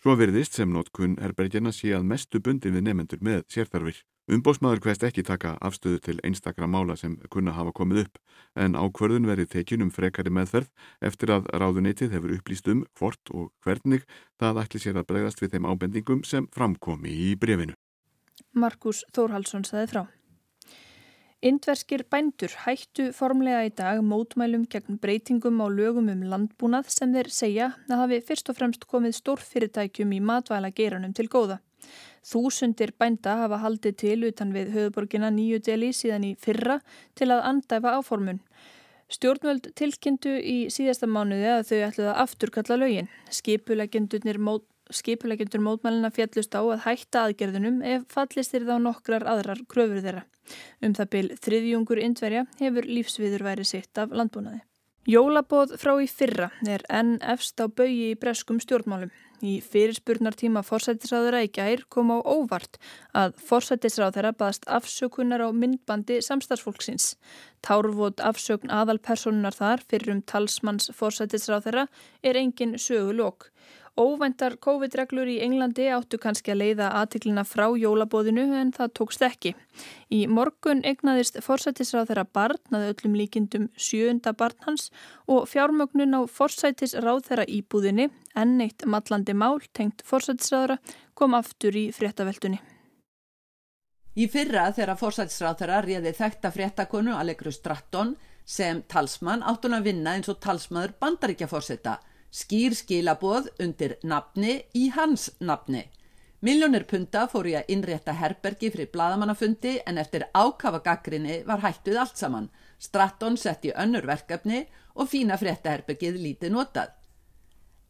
Svo 0.00 0.14
verðist 0.16 0.56
sem 0.56 0.72
notkun 0.72 1.18
herbergjana 1.20 1.74
sé 1.74 1.92
að 1.92 2.08
mestu 2.14 2.40
bundin 2.40 2.78
við 2.78 2.88
nefnendur 2.88 3.20
með 3.20 3.44
sérþarfir. 3.52 4.00
Umbósmaður 4.28 4.82
hverst 4.84 5.04
ekki 5.08 5.22
taka 5.24 5.54
afstöðu 5.64 5.98
til 6.04 6.18
einstakra 6.20 6.66
mála 6.68 6.98
sem 7.00 7.14
kunna 7.32 7.54
hafa 7.56 7.72
komið 7.72 8.02
upp 8.02 8.18
en 8.60 8.74
ákverðun 8.76 9.28
verið 9.30 9.48
tekjun 9.54 9.86
um 9.86 9.92
frekari 9.94 10.28
meðferð 10.28 10.68
eftir 11.08 11.32
að 11.32 11.48
ráðuneytið 11.62 12.12
hefur 12.12 12.34
upplýst 12.36 12.68
um 12.68 12.82
hvort 13.00 13.32
og 13.32 13.46
hvernig 13.64 14.04
það 14.36 14.60
ætli 14.62 14.82
sér 14.82 15.00
að 15.00 15.06
bregðast 15.08 15.40
við 15.40 15.54
þeim 15.54 15.68
ábendingum 15.72 16.20
sem 16.28 16.48
framkomi 16.52 17.08
í 17.08 17.30
brefinu. 17.40 17.72
Markus 18.52 19.00
Þórhalsson 19.16 19.64
saði 19.64 19.88
frá. 19.94 20.02
Indverskir 21.48 22.02
bændur 22.10 22.52
hættu 22.66 23.06
formlega 23.14 23.62
í 23.64 23.72
dag 23.80 24.02
mótmælum 24.04 24.66
gegn 24.68 24.98
breytingum 25.00 25.62
á 25.64 25.72
lögum 25.72 26.10
um 26.12 26.26
landbúnað 26.34 26.90
sem 26.92 27.16
þeir 27.16 27.32
segja 27.32 27.70
að 27.88 28.02
hafi 28.02 28.20
fyrst 28.28 28.52
og 28.52 28.60
fremst 28.60 28.84
komið 28.90 29.16
stórfyrirtækjum 29.22 30.12
í 30.18 30.20
matvæla 30.20 30.74
geranum 30.74 31.16
til 31.16 31.30
góða. 31.32 31.60
Þúsundir 32.26 32.94
bænda 32.98 33.36
hafa 33.42 33.60
haldið 33.62 33.96
til 34.02 34.18
utan 34.28 34.54
við 34.56 34.72
höfuborgina 34.74 35.30
nýju 35.34 35.60
deli 35.68 35.92
síðan 35.96 36.26
í 36.30 36.32
fyrra 36.40 36.80
til 37.18 37.30
að 37.30 37.44
andæfa 37.52 37.94
áformun. 37.98 38.40
Stjórnvöld 39.08 39.70
tilkynntu 39.78 40.34
í 40.36 40.56
síðasta 40.72 41.08
mánuði 41.08 41.48
að 41.52 41.62
þau 41.70 41.78
ætluða 41.86 42.16
afturkalla 42.24 42.76
lögin. 42.82 43.08
Skipulegjundur 44.88 45.60
mótmælina 45.64 46.10
fjallust 46.12 46.54
á 46.56 46.60
að 46.60 46.82
hætta 46.84 47.24
aðgerðunum 47.26 47.82
ef 47.84 48.04
fallist 48.12 48.54
er 48.56 48.64
þá 48.68 48.76
nokkrar 48.84 49.24
aðrar 49.28 49.60
kröfur 49.68 50.00
þeirra. 50.04 50.24
Um 50.80 50.94
það 50.96 51.10
byl 51.14 51.28
þriðjungur 51.44 52.00
indverja 52.04 52.46
hefur 52.60 52.88
lífsviður 52.88 53.44
væri 53.48 53.68
sitt 53.68 54.00
af 54.00 54.12
landbúnaði. 54.16 54.62
Jólabóð 55.08 55.70
frá 55.80 55.94
í 56.04 56.06
fyrra 56.12 56.50
er 56.68 56.82
enn 56.92 57.14
efst 57.32 57.56
á 57.56 57.64
baui 57.64 58.10
í 58.10 58.16
breskum 58.20 58.58
stjórnmálum. 58.60 59.08
Í 59.40 59.54
fyrirspurnartíma 59.64 60.60
forsættisráðura 60.66 61.40
í 61.46 61.48
gær 61.48 61.86
kom 61.88 62.12
á 62.12 62.20
óvart 62.20 62.76
að 63.16 63.38
forsættisráðura 63.48 64.34
baðast 64.36 64.68
afsökunar 64.68 65.40
á 65.40 65.48
myndbandi 65.48 66.18
samstarfsfólksins. 66.26 67.14
Tárvot 67.64 68.20
afsökn 68.20 68.68
aðalpersonunar 68.68 69.56
þar 69.56 69.86
fyrir 69.88 70.12
um 70.12 70.20
talsmanns 70.20 70.92
forsættisráðura 70.92 71.86
er 72.20 72.36
engin 72.36 72.76
sögulokk. 72.76 73.48
Óvæntar 73.98 74.54
COVID-reglur 74.62 75.26
í 75.26 75.40
Englandi 75.42 75.88
áttu 75.90 76.20
kannski 76.22 76.52
að 76.52 76.60
leiða 76.60 76.92
aðtiklina 77.00 77.42
frá 77.42 77.64
jólabóðinu 77.74 78.44
en 78.60 78.70
það 78.76 78.92
tókst 78.94 79.24
ekki. 79.26 79.54
Í 80.14 80.20
morgun 80.30 80.84
egnaðist 80.86 81.40
forsætisráð 81.42 82.12
þeirra 82.12 82.24
barn 82.38 82.78
að 82.78 82.92
öllum 82.92 83.16
líkindum 83.18 83.64
sjöunda 83.74 84.30
barn 84.38 84.54
hans 84.68 84.92
og 85.26 85.48
fjármögnun 85.50 86.14
á 86.14 86.20
forsætisráð 86.30 87.24
þeirra 87.26 87.46
íbúðinni 87.50 88.06
enn 88.38 88.62
eitt 88.62 88.86
mallandi 88.86 89.34
mál 89.34 89.58
tengt 89.74 90.04
forsætisráðra 90.06 90.78
kom 91.18 91.34
aftur 91.34 91.74
í 91.74 91.88
fréttaveldunni. 91.90 92.60
Í 94.14 94.28
fyrra 94.30 94.68
þegar 94.76 95.00
forsætisráð 95.00 95.58
þeirra 95.64 95.80
réði 95.82 96.12
þekta 96.14 96.52
fréttakonu 96.54 97.18
Allegru 97.18 97.50
Stratton 97.50 98.14
sem 98.46 98.84
talsmann 98.86 99.42
áttun 99.42 99.74
að 99.74 99.90
vinna 99.90 100.14
eins 100.14 100.30
og 100.30 100.38
talsmaður 100.38 100.94
bandaríkja 101.02 101.50
fórseta 101.50 101.96
skýr 102.30 102.74
skilaboð 102.76 103.48
undir 103.62 103.96
nafni 104.02 104.62
í 104.74 104.88
hans 104.94 105.30
nafni. 105.40 105.86
Miljónir 106.40 106.84
punta 106.86 107.24
fór 107.26 107.48
ég 107.50 107.64
að 107.64 107.72
innrétta 107.74 108.12
herbergi 108.14 108.70
fyrir 108.70 108.92
bladamannafundi 108.92 109.80
en 109.90 109.98
eftir 109.98 110.28
ákafa 110.30 110.78
gaggrinni 110.84 111.40
var 111.48 111.64
hættuð 111.64 111.98
allt 111.98 112.20
saman. 112.20 112.46
Stratton 112.78 113.36
sett 113.36 113.66
í 113.66 113.72
önnur 113.74 114.06
verkefni 114.06 114.60
og 114.94 115.10
fína 115.10 115.38
fréttaherbergið 115.40 116.20
lítið 116.22 116.54
notað. 116.54 116.94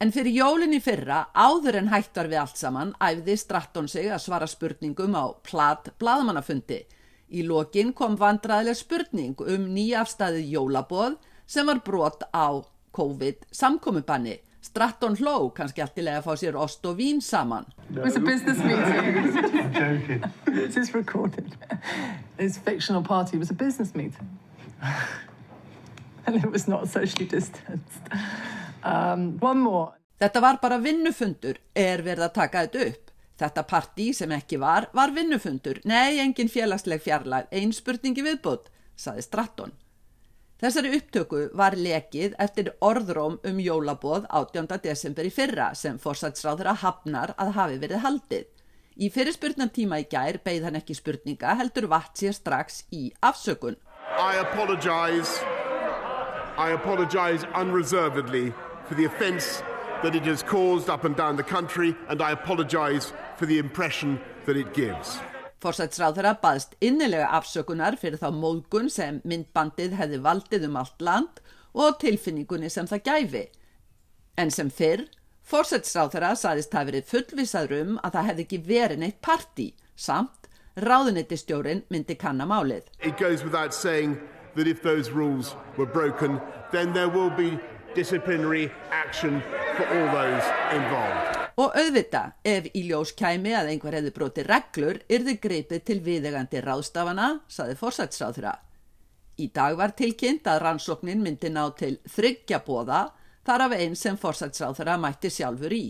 En 0.00 0.14
fyrir 0.14 0.33
jólinni 0.33 0.78
fyrra, 0.80 1.26
áður 1.35 1.80
en 1.80 1.90
hættar 1.90 2.30
við 2.30 2.40
allt 2.40 2.57
saman, 2.57 2.95
æfði 3.02 3.37
Stratton 3.37 3.88
sig 3.90 4.09
að 4.09 4.23
svara 4.23 4.47
spurningum 4.47 5.16
á 5.18 5.35
plat 5.42 5.90
bladamannafundi. 5.99 6.85
Í 7.28 7.45
lokin 7.45 7.92
kom 7.92 8.16
vandraðileg 8.16 8.78
spurning 8.78 9.42
um 9.45 9.66
nýjafstæðið 9.75 10.52
jólaboð 10.54 11.18
sem 11.45 11.66
var 11.68 11.83
brot 11.85 12.25
á 12.33 12.64
COVID-samkomiðbanni. 12.98 14.38
Stratton 14.68 15.14
hló 15.20 15.48
kannski 15.54 15.82
alltilega 15.84 16.20
að 16.20 16.26
fá 16.26 16.40
sér 16.40 16.56
ost 16.58 16.84
og 16.86 16.98
vín 16.98 17.22
saman. 17.24 17.66
No. 17.88 18.00
It 18.02 18.04
was 18.04 18.16
a 18.16 18.20
business 18.20 18.58
meeting. 18.58 19.38
I'm 19.58 19.72
joking. 19.72 20.24
This 20.46 20.76
is 20.82 20.94
recorded. 20.94 21.54
This 22.36 22.58
fictional 22.58 23.02
party 23.02 23.38
was 23.38 23.50
a 23.50 23.54
business 23.54 23.94
meeting. 23.94 24.28
And 26.26 26.36
it 26.36 26.50
was 26.50 26.68
not 26.68 26.88
socially 26.88 27.24
distanced. 27.24 28.02
Um, 28.84 29.38
one 29.40 29.60
more. 29.60 29.94
Þetta 30.18 30.40
var 30.42 30.58
bara 30.60 30.80
vinnufundur, 30.82 31.60
er 31.78 32.02
verið 32.02 32.26
að 32.26 32.34
taka 32.34 32.64
þetta 32.66 32.86
upp. 32.90 33.12
Þetta 33.38 33.62
partí 33.70 34.08
sem 34.16 34.32
ekki 34.34 34.58
var, 34.58 34.88
var 34.92 35.12
vinnufundur. 35.14 35.78
Nei, 35.86 36.18
engin 36.18 36.50
félagsleg 36.50 37.04
fjarlæð, 37.04 37.46
ein 37.54 37.72
spurningi 37.72 38.24
viðbútt, 38.26 38.66
saði 38.98 39.22
Stratton. 39.22 39.72
Þessari 40.58 40.96
upptöku 40.96 41.40
var 41.54 41.76
lekið 41.78 42.32
eftir 42.42 42.72
orðróm 42.82 43.36
um 43.46 43.58
jólaboð 43.62 44.24
18. 44.34 44.66
desember 44.82 45.28
í 45.28 45.30
fyrra 45.30 45.68
sem 45.78 46.00
fórsætsráður 46.02 46.72
að 46.72 46.80
hafnar 46.80 47.32
að 47.38 47.52
hafi 47.54 47.78
verið 47.84 48.02
haldið. 48.02 48.48
Í 48.98 49.06
fyrirspurnan 49.14 49.70
tíma 49.70 50.00
í 50.02 50.08
gær 50.10 50.40
beigð 50.42 50.66
hann 50.66 50.80
ekki 50.80 50.98
spurninga 50.98 51.54
heldur 51.60 51.86
vatt 51.92 52.18
sér 52.18 52.34
strax 52.34 52.80
í 52.90 53.04
afsökun. 53.22 53.78
I 54.18 54.42
apologize, 54.42 55.38
I 56.58 56.74
apologize 56.74 57.46
unreservedly 57.54 58.50
for 58.88 58.96
the 58.96 59.06
offence 59.06 59.62
that 60.02 60.16
it 60.16 60.26
has 60.26 60.42
caused 60.42 60.90
up 60.90 61.04
and 61.04 61.14
down 61.14 61.36
the 61.36 61.46
country 61.46 61.94
and 62.08 62.20
I 62.20 62.32
apologize 62.32 63.12
for 63.36 63.46
the 63.46 63.58
impression 63.58 64.18
that 64.46 64.56
it 64.56 64.74
gives. 64.74 65.20
Forsætsráðara 65.58 66.36
baðst 66.38 66.76
innilega 66.84 67.32
afsökunar 67.34 67.96
fyrir 67.98 68.20
þá 68.20 68.28
móðgun 68.30 68.90
sem 68.94 69.18
myndbandið 69.26 69.96
hefði 69.98 70.20
valdið 70.22 70.66
um 70.68 70.76
allt 70.78 71.02
land 71.02 71.40
og 71.74 71.98
tilfinningunni 72.02 72.70
sem 72.70 72.86
það 72.86 73.02
gæfi. 73.08 73.44
En 74.38 74.52
sem 74.54 74.70
fyrr, 74.70 75.08
forsætsráðara 75.42 76.36
saðist 76.38 76.70
það 76.70 76.92
verið 76.92 77.08
fullvisaður 77.10 77.74
um 77.80 77.96
að 78.04 78.18
það 78.18 78.28
hefði 78.30 78.46
ekki 78.46 78.60
verið 78.68 79.02
neitt 79.02 79.18
parti, 79.24 79.72
samt 79.96 80.46
ráðunitistjórin 80.78 81.82
myndi 81.90 82.14
kannamálið. 82.14 82.86
It 83.02 83.18
goes 83.18 83.42
without 83.42 83.74
saying 83.74 84.14
that 84.54 84.68
if 84.68 84.82
those 84.82 85.10
rules 85.10 85.56
were 85.76 85.90
broken, 85.90 86.40
then 86.70 86.92
there 86.92 87.08
will 87.08 87.30
be 87.30 87.58
disciplinary 87.94 88.70
action 88.90 89.42
for 89.76 89.86
all 89.88 90.06
those 90.14 90.44
involved. 90.72 91.38
Og 91.58 91.74
auðvita, 91.74 92.20
ef 92.46 92.68
í 92.70 92.84
ljós 92.86 93.10
kæmi 93.18 93.50
að 93.58 93.72
einhver 93.72 93.96
hefði 93.98 94.12
broti 94.14 94.42
reglur, 94.46 95.00
yrði 95.10 95.32
greipið 95.42 95.80
til 95.88 95.96
viðegandi 96.06 96.60
ráðstafana, 96.62 97.40
saði 97.50 97.74
fórsætsráðra. 97.80 98.52
Í 99.42 99.48
dag 99.54 99.74
var 99.78 99.96
tilkynnt 99.98 100.46
að 100.46 100.60
rannsóknin 100.62 101.24
myndi 101.24 101.50
ná 101.50 101.64
til 101.78 101.96
þryggja 102.14 102.60
bóða, 102.66 103.08
þar 103.42 103.64
af 103.66 103.74
einn 103.74 103.98
sem 103.98 104.18
fórsætsráðra 104.18 104.94
mætti 105.02 105.32
sjálfur 105.34 105.74
í. 105.74 105.88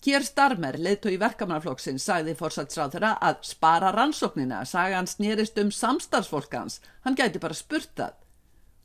Kier 0.00 0.24
Starmer, 0.24 0.80
leðtó 0.80 1.12
í 1.12 1.20
verkamannaflokksins, 1.20 2.08
sagði 2.08 2.32
fórsætsráðra 2.40 3.18
að 3.20 3.44
spara 3.44 3.92
rannsóknina, 3.92 4.62
sagði 4.64 4.96
hann 4.96 5.12
snýrist 5.12 5.60
um 5.60 5.72
samstarfsfólkans, 5.72 6.80
hann 7.04 7.20
gæti 7.20 7.40
bara 7.40 7.56
spurtað. 7.56 8.16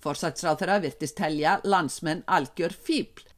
Fórsætsráðra 0.03 0.81
virtist 0.83 1.23
helja 1.23 1.61
landsmenn 1.63 2.27
algjör 2.27 2.75
fíbl 2.75 3.28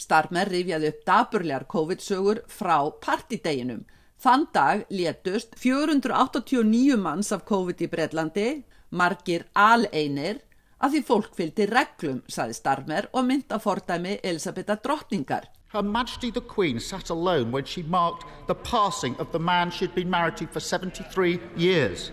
Starmer 0.00 0.48
rifjaði 0.48 0.90
upp 0.94 1.00
daburlegar 1.04 1.66
COVID-sögur 1.68 2.44
frá 2.48 2.76
partideginum. 3.04 3.82
Þann 4.20 4.46
dag 4.52 4.84
létust 4.92 5.56
489 5.60 6.96
manns 7.00 7.32
af 7.32 7.44
COVID 7.48 7.84
í 7.84 7.88
Breitlandi, 7.92 8.48
margir 8.90 9.46
aleinir, 9.56 10.40
að 10.80 10.96
því 10.96 11.00
fólk 11.08 11.36
fylgdi 11.36 11.66
reglum, 11.68 12.20
saði 12.28 12.56
Starmer 12.56 13.08
og 13.12 13.26
mynd 13.28 13.52
að 13.52 13.64
fordæmi 13.66 14.18
Elisabetta 14.24 14.76
drottningar. 14.80 15.48
Her 15.72 15.82
Majesty 15.82 16.30
the 16.30 16.40
Queen 16.40 16.80
sat 16.80 17.10
alone 17.10 17.52
when 17.52 17.64
she 17.64 17.82
marked 17.82 18.24
the 18.48 18.54
passing 18.54 19.14
of 19.20 19.30
the 19.32 19.38
man 19.38 19.70
she'd 19.70 19.94
been 19.94 20.10
married 20.10 20.36
to 20.38 20.46
for 20.46 20.60
73 20.60 21.38
years. 21.56 22.10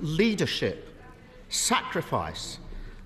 Leadership, 0.00 0.88
sacrifice, 1.48 2.58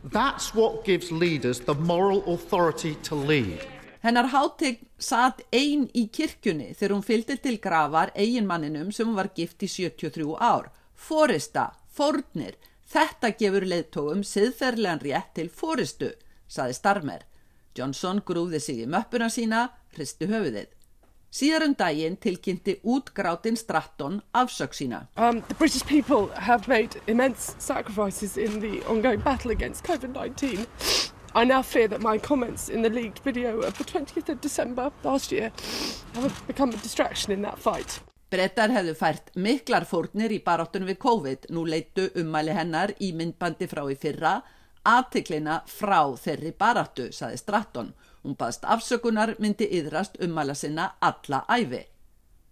that's 0.04 0.54
what 0.54 0.84
gives 0.84 1.12
leaders 1.12 1.60
the 1.60 1.74
moral 1.74 2.24
authority 2.32 2.94
to 3.02 3.14
lead. 3.14 3.60
Hennar 4.00 4.30
hátegn 4.32 4.86
satt 4.96 5.42
einn 5.52 5.84
í 5.92 6.06
kirkjunni 6.08 6.70
þegar 6.72 6.94
hún 6.94 7.04
fylgdi 7.04 7.36
til 7.44 7.58
gravar 7.60 8.12
eiginmanninum 8.16 8.88
sem 8.96 9.08
hún 9.08 9.18
var 9.18 9.28
gift 9.36 9.60
í 9.60 9.68
73 9.68 10.38
ár. 10.40 10.70
Forista, 10.96 11.66
fornir, 11.92 12.56
þetta 12.88 13.34
gefur 13.36 13.68
leðtóum 13.68 14.24
siðferðlegan 14.24 15.04
rétt 15.04 15.34
til 15.36 15.52
foristu, 15.52 16.14
saði 16.48 16.78
Starmer. 16.80 17.26
Johnson 17.76 18.24
grúði 18.24 18.60
sig 18.64 18.80
í 18.80 18.88
möppuna 18.88 19.28
sína, 19.28 19.68
hristu 19.92 20.30
höfuðið. 20.32 20.72
Síðar 21.30 21.68
um 21.68 21.76
daginn 21.78 22.16
tilkynnti 22.18 22.80
útgrátin 22.82 23.54
Stratton 23.60 24.18
afsök 24.34 24.72
sína. 24.74 25.06
Um, 25.16 25.44
the 25.46 25.54
British 25.54 25.84
people 25.86 26.26
have 26.34 26.66
made 26.66 26.96
immense 27.06 27.54
sacrifices 27.58 28.36
in 28.36 28.60
the 28.60 28.82
ongoing 28.88 29.20
battle 29.20 29.52
against 29.52 29.84
COVID-19. 29.84 30.66
I 31.32 31.44
now 31.44 31.62
fear 31.62 31.86
that 31.88 32.00
my 32.00 32.18
comments 32.18 32.68
in 32.68 32.82
the 32.82 32.90
leaked 32.90 33.20
video 33.20 33.60
of 33.60 33.78
the 33.78 33.84
20th 33.84 34.28
of 34.28 34.40
December 34.40 34.90
last 35.04 35.30
year 35.30 35.52
have 36.14 36.46
become 36.46 36.70
a 36.70 36.76
distraction 36.76 37.32
in 37.32 37.42
that 37.42 37.58
fight. 37.58 38.00
Brettar 38.30 38.70
hefðu 38.74 38.94
fært 38.98 39.30
miklar 39.34 39.86
fórnir 39.86 40.34
í 40.34 40.40
baráttunum 40.42 40.90
við 40.90 40.98
COVID. 41.02 41.46
Nú 41.54 41.62
leitu 41.66 42.08
ummæli 42.18 42.54
hennar 42.54 42.94
í 42.98 43.12
myndbandi 43.14 43.70
frá 43.70 43.84
í 43.90 43.96
fyrra 43.98 44.40
aðtiklina 44.86 45.60
frá 45.70 46.16
þeirri 46.18 46.52
baráttu, 46.58 47.10
saði 47.12 47.38
Stratton. 47.38 47.92
Hún 48.24 48.36
baðst 48.38 48.66
afsökunar 48.66 49.36
myndi 49.38 49.68
yðrast 49.78 50.18
ummæla 50.22 50.56
sinna 50.58 50.92
alla 51.00 51.44
æfi. 51.46 51.84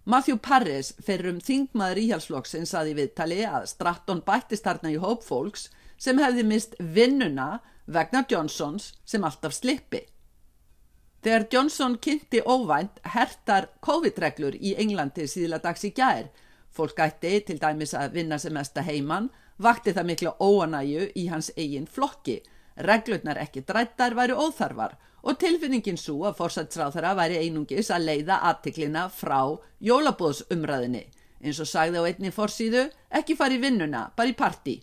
Matthew 0.09 0.39
Parris, 0.41 0.93
ferrum 1.03 1.41
þingmaður 1.43 1.99
íhjálpsflokksins, 2.05 2.71
saði 2.71 2.95
viðtali 2.97 3.43
að 3.45 3.67
Stratton 3.73 4.23
bættist 4.25 4.63
þarna 4.65 4.93
í 4.93 5.01
hóp 5.03 5.25
fólks 5.27 5.67
sem 5.99 6.19
hefði 6.21 6.45
mist 6.47 6.79
vinnuna 6.79 7.59
vegna 7.93 8.23
Johnsons 8.29 8.93
sem 9.05 9.23
alltaf 9.23 9.53
slippi. 9.57 10.03
Þegar 11.23 11.45
Johnson 11.51 11.97
kynnti 11.99 12.39
óvænt 12.47 13.01
hertar 13.13 13.67
COVID-reglur 13.83 14.55
í 14.55 14.75
Englandi 14.79 15.25
síðla 15.27 15.59
dags 15.59 15.83
í 15.83 15.91
gær, 15.91 16.29
fólk 16.71 17.01
ætti 17.03 17.41
til 17.47 17.59
dæmis 17.59 17.93
að 17.97 18.15
vinna 18.15 18.37
sem 18.39 18.55
mesta 18.55 18.85
heimann, 18.87 19.27
vakti 19.59 19.91
það 19.91 20.09
mikla 20.11 20.35
óanæju 20.39 21.09
í 21.19 21.27
hans 21.27 21.51
eigin 21.57 21.89
flokki. 21.91 22.39
Reglurnar 22.79 23.41
ekki 23.41 23.65
drættar 23.67 24.15
væri 24.15 24.37
óþarfar 24.39 24.95
og 25.27 25.39
tilfinningin 25.41 25.99
svo 25.99 26.29
að 26.29 26.37
fórsætsráþara 26.39 27.11
væri 27.19 27.41
einungis 27.43 27.91
að 27.91 28.05
leiða 28.07 28.39
aðtiklina 28.47 29.09
frá 29.11 29.41
jólabóðsumræðinni. 29.83 31.03
Eins 31.43 31.59
og 31.59 31.67
sagði 31.67 31.99
á 31.99 32.07
einni 32.07 32.31
fórsíðu, 32.31 32.85
ekki 33.11 33.35
fari 33.35 33.59
vinnuna, 33.59 34.07
bara 34.15 34.31
í 34.31 34.37
parti. 34.39 34.79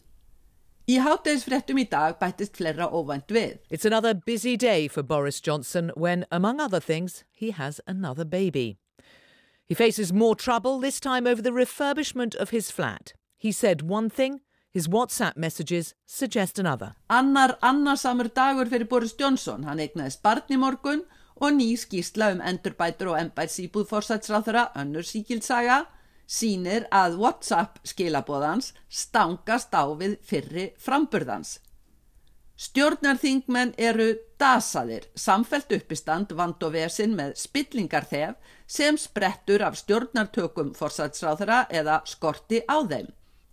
Í 0.87 1.01
í 1.03 1.85
dag 1.91 2.19
bættist 2.21 2.61
óvænt 2.63 3.33
við. 3.35 3.59
It's 3.69 3.85
another 3.85 4.15
busy 4.15 4.57
day 4.57 4.87
for 4.87 5.03
Boris 5.03 5.41
Johnson 5.41 5.91
when, 5.97 6.25
among 6.31 6.61
other 6.61 6.79
things, 6.79 7.25
he 7.33 7.51
has 7.51 7.81
another 7.89 8.25
baby. 8.25 8.79
He 9.67 9.75
faces 9.75 10.13
more 10.13 10.37
trouble, 10.37 10.79
this 10.79 11.01
time 11.01 11.27
over 11.27 11.43
the 11.43 11.51
refurbishment 11.51 12.37
of 12.37 12.51
his 12.51 12.71
flat. 12.71 13.15
He 13.37 13.51
said 13.51 13.83
one 13.83 14.09
thing, 14.09 14.43
his 14.71 14.87
WhatsApp 14.87 15.37
messages 15.37 15.95
suggest 16.07 16.57
another. 16.57 16.95
Annar 17.11 17.59
annarsamur 17.63 18.31
dagur 18.33 18.71
fyrir 18.71 18.89
Boris 18.89 19.17
Johnson. 19.19 19.65
Hann 19.65 19.83
eignaðist 19.83 20.23
barn 20.23 20.47
í 20.47 20.57
morgun 20.57 21.03
og 21.41 21.51
ný 21.59 21.75
skýrsla 21.75 22.31
um 22.37 22.41
endurbætur 22.41 23.11
og 23.11 23.19
ennbætsýbúð 23.25 23.91
fórsætsráþura 23.91 24.71
önnur 24.79 25.03
síkildsaga 25.03 25.87
sínir 26.27 26.89
að 26.91 27.21
WhatsApp 27.23 27.79
skilabóðans 27.87 28.73
stangast 28.89 29.75
á 29.75 29.87
við 29.95 30.19
fyrri 30.27 30.67
framburðans. 30.83 31.61
Stjórnarþingmenn 32.57 33.75
eru 33.77 34.15
dasaðir, 34.41 35.05
samfelt 35.13 35.73
uppistand 35.77 36.31
vand 36.33 36.63
og 36.65 36.73
vesin 36.73 37.13
með 37.19 37.35
spillingarþef 37.37 38.55
sem 38.67 38.97
sprettur 38.97 39.65
af 39.67 39.77
stjórnartökum 39.77 40.73
fórsætsráþura 40.79 41.67
eða 41.69 42.01
skorti 42.09 42.63
á 42.65 42.81
þeim, 42.89 43.11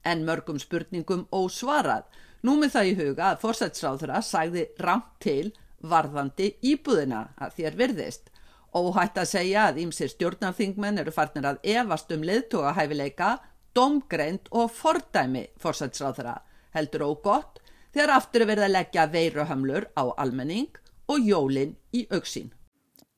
en 0.08 0.24
mörgum 0.24 0.60
spurningum 0.60 1.28
ósvarað. 1.36 2.08
Nú 2.44 2.56
með 2.60 2.78
það 2.78 2.88
í 2.88 2.96
huga 3.02 3.28
að 3.34 3.44
fórsætsráþura 3.44 4.24
sagði 4.24 4.66
ramt 4.80 5.12
til 5.24 5.52
varðandi 5.84 6.54
íbúðina 6.64 7.26
að 7.36 7.60
þér 7.60 7.80
virðist. 7.84 8.33
Óhætt 8.74 9.20
að 9.22 9.30
segja 9.30 9.68
að 9.70 9.84
ímsir 9.84 10.10
stjórnarþingmenn 10.10 10.98
eru 11.04 11.12
farnir 11.14 11.46
að 11.46 11.60
evast 11.76 12.10
um 12.16 12.24
liðtoga 12.26 12.72
hæfileika, 12.74 13.36
domgreind 13.78 14.50
og 14.50 14.72
fordæmi 14.74 15.46
fórsætsráþara. 15.62 16.40
Heldur 16.74 17.06
ógott 17.06 17.62
þegar 17.94 18.16
aftur 18.18 18.42
er 18.42 18.50
verið 18.50 18.68
að 18.68 18.76
leggja 18.76 19.08
veiruhamlur 19.14 19.88
á 19.94 20.04
almenning 20.18 20.74
og 21.06 21.22
jólin 21.22 21.76
í 21.94 22.08
auksín. 22.10 22.50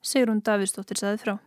Sigrun 0.03 0.43
Davíðsdóttir 0.43 0.99
saði 0.99 1.23
frá. 1.23 1.37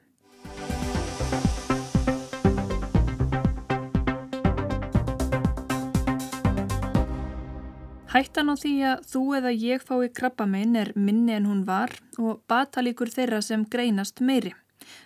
Hættan 8.09 8.49
á 8.49 8.57
því 8.57 8.71
að 8.89 9.01
þú 9.05 9.21
eða 9.37 9.51
ég 9.53 9.83
fái 9.85 10.07
krabba 10.17 10.47
minn 10.49 10.79
er 10.81 10.95
minni 10.97 11.35
en 11.37 11.45
hún 11.45 11.67
var 11.69 11.91
og 12.17 12.39
batalíkur 12.49 13.11
þeirra 13.13 13.43
sem 13.45 13.67
greinast 13.69 14.23
meiri. 14.25 14.55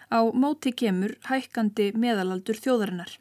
Á 0.06 0.22
móti 0.30 0.70
kemur 0.70 1.16
hækkandi 1.26 1.88
meðalaldur 1.98 2.60
þjóðarinnar. 2.62 3.16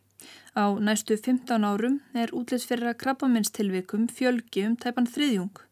Á 0.53 0.77
næstu 0.77 1.17
15 1.17 1.65
árum 1.65 1.95
er 2.13 2.29
útlýtsferra 2.29 2.93
krabbaminstilvikum 2.93 4.05
fjölgi 4.05 4.67
um 4.67 4.75
tæpan 4.77 5.09
þriðjung. 5.09 5.63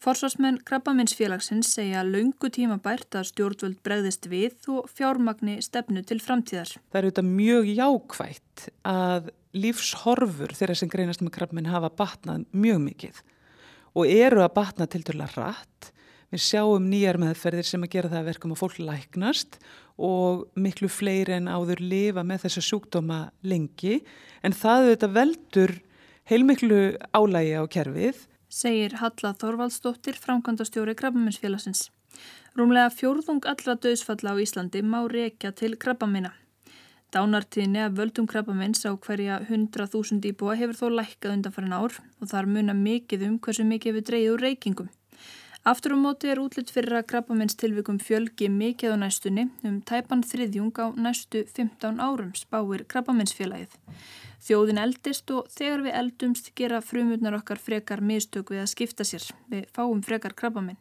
Forsvarsmenn 0.00 0.62
krabbaminsfélagsins 0.64 1.74
segja 1.76 2.00
laungu 2.08 2.48
tíma 2.48 2.78
bært 2.80 3.18
að 3.20 3.28
stjórnvöld 3.34 3.82
bregðist 3.84 4.30
við 4.32 4.64
og 4.72 4.88
fjármagni 4.96 5.58
stefnu 5.60 6.00
til 6.08 6.22
framtíðar. 6.24 6.72
Það 6.88 7.02
er 7.02 7.10
auðvitað 7.10 7.28
mjög 7.36 7.68
jákvægt 7.76 8.64
að 8.88 9.30
lífshorfur 9.52 10.56
þeirra 10.56 10.78
sem 10.80 10.88
greinast 10.88 11.20
með 11.20 11.34
krabbaminn 11.36 11.68
hafa 11.68 11.92
batnað 11.92 12.48
mjög 12.56 12.82
mikið 12.88 13.22
og 13.92 14.08
eru 14.08 14.42
að 14.42 14.54
batna 14.56 14.88
til 14.88 15.02
dörla 15.06 15.28
rætt. 15.34 15.92
Við 16.32 16.44
sjáum 16.46 16.88
nýjar 16.88 17.18
meðferðir 17.20 17.66
sem 17.68 17.82
að 17.84 17.92
gera 17.92 18.10
það 18.12 18.28
verkum 18.30 18.54
að 18.54 18.60
fólk 18.62 18.78
læknast 18.80 19.58
og 20.00 20.46
miklu 20.56 20.88
fleiri 20.88 21.36
en 21.36 21.50
áður 21.52 21.82
lifa 21.84 22.24
með 22.24 22.46
þessa 22.46 22.62
sjúkdóma 22.64 23.18
lengi 23.44 23.98
en 24.40 24.56
það 24.56 24.86
auðvitað 24.86 25.16
veldur 25.18 25.74
heilmiklu 26.30 26.82
álægi 27.12 27.58
á 27.60 27.64
kerfið. 27.68 28.22
Segir 28.52 28.96
Halla 29.00 29.32
Þorvaldsdóttir, 29.40 30.16
framkvæmdastjóri 30.20 30.96
Krabbaminsfélagsins. 30.96 31.90
Rúmlega 32.56 32.90
fjórðung 32.92 33.44
allra 33.48 33.76
döðsfalla 33.80 34.36
á 34.36 34.40
Íslandi 34.40 34.82
má 34.84 35.00
reykja 35.08 35.52
til 35.56 35.76
krabbamina. 35.80 36.34
Dánartíðinni 37.12 37.82
að 37.84 37.98
völdum 37.98 38.24
krabbamins 38.24 38.86
á 38.88 38.96
hverja 38.96 39.42
100.000 39.44 40.24
íbúa 40.30 40.54
hefur 40.56 40.78
þó 40.78 40.86
lækkað 40.96 41.34
undanfærin 41.36 41.74
ár 41.76 41.98
og 42.00 42.30
þar 42.30 42.46
muna 42.48 42.72
mikið 42.72 43.26
um 43.26 43.34
hversu 43.36 43.66
mikið 43.68 43.98
við 43.98 44.06
dreyðu 44.08 44.38
reykingum. 44.40 44.88
Aftur 45.68 45.92
á 45.92 45.94
um 45.94 46.06
móti 46.06 46.30
er 46.32 46.40
útlitt 46.40 46.72
fyrir 46.72 46.96
að 46.98 47.10
krabbamins 47.12 47.58
tilvikum 47.60 48.00
fjölgi 48.00 48.48
mikið 48.50 48.96
á 48.96 49.02
næstunni 49.04 49.44
um 49.68 49.76
tæpan 49.84 50.24
þriðjung 50.24 50.72
á 50.80 50.88
næstu 50.96 51.44
15 51.44 52.00
árum 52.00 52.32
spáir 52.32 52.86
krabbaminsfélagið. 52.88 53.76
Þjóðin 54.42 54.80
eldist 54.80 55.28
og 55.36 55.52
þegar 55.52 55.84
við 55.84 55.98
eldumst 56.00 56.48
gera 56.56 56.80
frumutnar 56.80 57.36
okkar 57.36 57.60
frekar 57.60 58.00
mistök 58.00 58.50
við 58.56 58.64
að 58.64 58.72
skipta 58.72 59.04
sér. 59.04 59.28
Við 59.52 59.68
fáum 59.76 60.00
frekar 60.02 60.32
krabbaminn. 60.32 60.80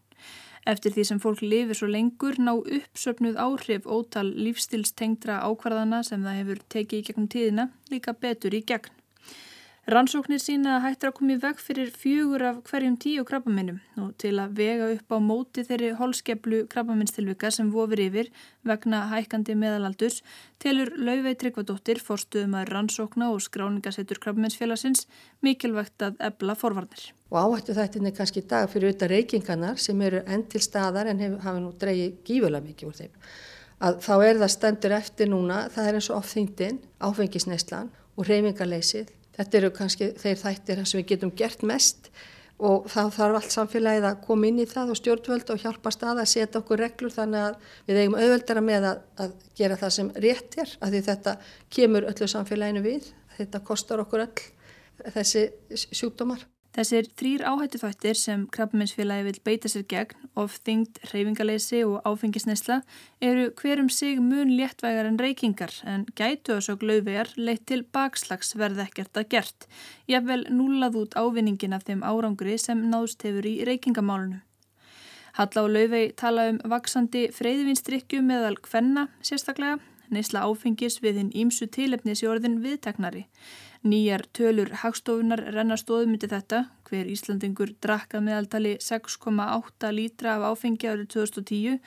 Eftir 0.69 0.93
því 0.93 1.03
sem 1.09 1.19
fólk 1.21 1.39
lifir 1.41 1.77
svo 1.77 1.87
lengur 1.89 2.37
ná 2.37 2.51
uppsöfnuð 2.53 3.39
áhrif 3.41 3.87
ótal 3.89 4.27
lífstilstengdra 4.29 5.39
ákvarðana 5.41 6.03
sem 6.05 6.21
það 6.21 6.37
hefur 6.37 6.59
tekið 6.75 6.99
í 6.99 7.05
gegnum 7.07 7.29
tíðina 7.33 7.65
líka 7.89 8.13
betur 8.13 8.53
í 8.53 8.61
gegn. 8.61 9.00
Rannsóknir 9.89 10.37
sína 10.37 10.75
að 10.75 10.83
hættra 10.83 11.09
að 11.09 11.15
koma 11.17 11.33
í 11.33 11.39
veg 11.41 11.57
fyrir 11.57 11.87
fjögur 11.89 12.43
af 12.45 12.57
hverjum 12.69 12.99
tíu 13.01 13.23
krabbaminnum 13.25 13.79
og 13.97 14.11
til 14.21 14.35
að 14.37 14.51
vega 14.59 14.89
upp 14.93 15.09
á 15.09 15.17
móti 15.17 15.63
þeirri 15.65 15.87
holskeplu 15.97 16.59
krabbaminstilvika 16.69 17.49
sem 17.49 17.71
vofir 17.73 18.03
yfir 18.03 18.27
vegna 18.61 18.99
hækandi 19.09 19.55
meðalaldurs 19.57 20.19
telur 20.61 20.91
Lauvei 21.01 21.33
Tryggvadóttir 21.33 21.97
forstuðum 21.97 22.53
að 22.59 22.69
rannsókna 22.75 23.31
og 23.33 23.41
skráningasettur 23.41 24.21
krabbaminsfélagsins 24.21 25.07
mikilvægt 25.41 26.05
að 26.05 26.21
ebla 26.27 26.53
forvarnir. 26.53 27.07
Og 27.33 27.39
áhættu 27.41 27.73
þættinni 27.73 28.11
kannski 28.13 28.43
dag 28.45 28.69
fyrir 28.69 28.91
auðvitað 28.91 29.15
reykingarnar 29.15 29.81
sem 29.81 30.03
eru 30.05 30.21
enn 30.27 30.43
til 30.45 30.61
staðar 30.61 31.09
en 31.09 31.23
hef, 31.25 31.39
hafa 31.41 31.63
nú 31.63 31.71
dreyið 31.81 32.19
gífulega 32.27 32.67
mikið 32.67 32.91
úr 32.91 32.99
þeim. 32.99 33.17
Að 33.81 33.97
þá 34.05 34.13
er 34.27 34.43
það 34.43 34.53
stendur 34.59 34.95
eftir 34.99 35.33
núna, 35.33 35.63
það 35.73 35.89
er 35.89 35.97
eins 35.97 36.11
og 36.13 36.21
ofþyngdin, 36.21 36.79
áfengisneislan 37.01 37.89
og 38.13 38.29
reyfingarleysið 38.29 39.09
Þetta 39.41 39.57
eru 39.57 39.71
kannski 39.73 40.11
þeir 40.21 40.37
þættir 40.37 40.85
sem 40.85 41.01
við 41.01 41.09
getum 41.15 41.33
gert 41.33 41.65
mest 41.65 42.11
og 42.61 42.85
þá 42.91 43.09
þarf 43.15 43.37
allt 43.39 43.53
samfélagið 43.55 44.05
að 44.05 44.19
koma 44.27 44.49
inn 44.51 44.61
í 44.61 44.67
það 44.69 44.91
og 44.93 44.99
stjórnvöld 44.99 45.49
og 45.49 45.63
hjálpa 45.63 45.93
stað 45.95 46.21
að 46.21 46.29
setja 46.29 46.59
okkur 46.61 46.83
reglur 46.83 47.13
þannig 47.15 47.47
að 47.47 47.71
við 47.87 48.01
eigum 48.03 48.17
auðveldara 48.19 48.61
með 48.67 48.85
að, 48.91 49.01
að 49.25 49.33
gera 49.57 49.79
það 49.81 49.95
sem 49.97 50.11
rétt 50.27 50.57
er 50.61 50.75
að 50.77 50.93
því 50.93 51.01
þetta 51.09 51.35
kemur 51.73 52.07
öllu 52.11 52.29
samfélaginu 52.29 52.85
við, 52.85 53.09
þetta 53.39 53.63
kostar 53.65 54.05
okkur 54.05 54.27
öll 54.27 55.09
þessi 55.15 55.47
sjúkdómar. 55.89 56.45
Þessir 56.71 57.07
þrýr 57.19 57.41
áhættuþættir 57.43 58.15
sem 58.15 58.43
krabbamennsfélagi 58.55 59.25
vil 59.25 59.39
beita 59.43 59.67
sér 59.71 59.83
gegn, 59.91 60.27
ofþyngd, 60.39 61.01
reyfingaleysi 61.11 61.81
og 61.83 61.97
áfengisnesla 62.07 62.77
eru 63.27 63.49
hverjum 63.59 63.89
sig 63.91 64.21
mun 64.23 64.53
léttvægar 64.55 65.09
en 65.09 65.19
reykingar 65.19 65.73
en 65.83 66.05
gætu 66.15 66.55
að 66.55 66.61
svo 66.69 66.77
glauðvegar 66.79 67.33
leitt 67.35 67.65
til 67.67 67.83
bakslags 67.83 68.55
verð 68.55 68.79
ekkert 68.85 69.19
að 69.19 69.27
gert. 69.33 69.67
Ég 70.07 70.23
vel 70.23 70.45
núlað 70.47 70.95
út 71.01 71.17
ávinningin 71.19 71.75
af 71.75 71.83
þeim 71.89 72.05
árangri 72.07 72.55
sem 72.55 72.85
náðst 72.87 73.27
hefur 73.27 73.49
í 73.51 73.57
reykingamálunum. 73.67 74.39
Halla 75.35 75.65
og 75.65 75.73
Lauvei 75.75 76.13
tala 76.15 76.49
um 76.53 76.61
vaksandi 76.71 77.29
freyðvinstrykju 77.35 78.23
meðal 78.23 78.55
hvenna 78.63 79.09
sérstaklega, 79.19 79.79
neysla 80.11 80.45
áfengis 80.47 80.99
við 81.03 81.19
hinn 81.19 81.35
ímsu 81.35 81.67
tilefnis 81.71 82.23
í 82.23 82.31
orðin 82.31 82.59
viðteknari. 82.63 83.25
Nýjar 83.81 84.21
tölur 84.37 84.69
hagstofunar 84.77 85.41
renna 85.55 85.73
stóðmyndi 85.79 86.27
þetta, 86.29 86.67
hver 86.85 87.07
Íslandingur 87.09 87.71
drakka 87.81 88.19
meðaltali 88.21 88.75
6,8 88.77 89.89
lítra 89.97 90.35
af 90.35 90.45
áfengi 90.51 90.91
árið 90.91 91.07
2010 91.15 91.79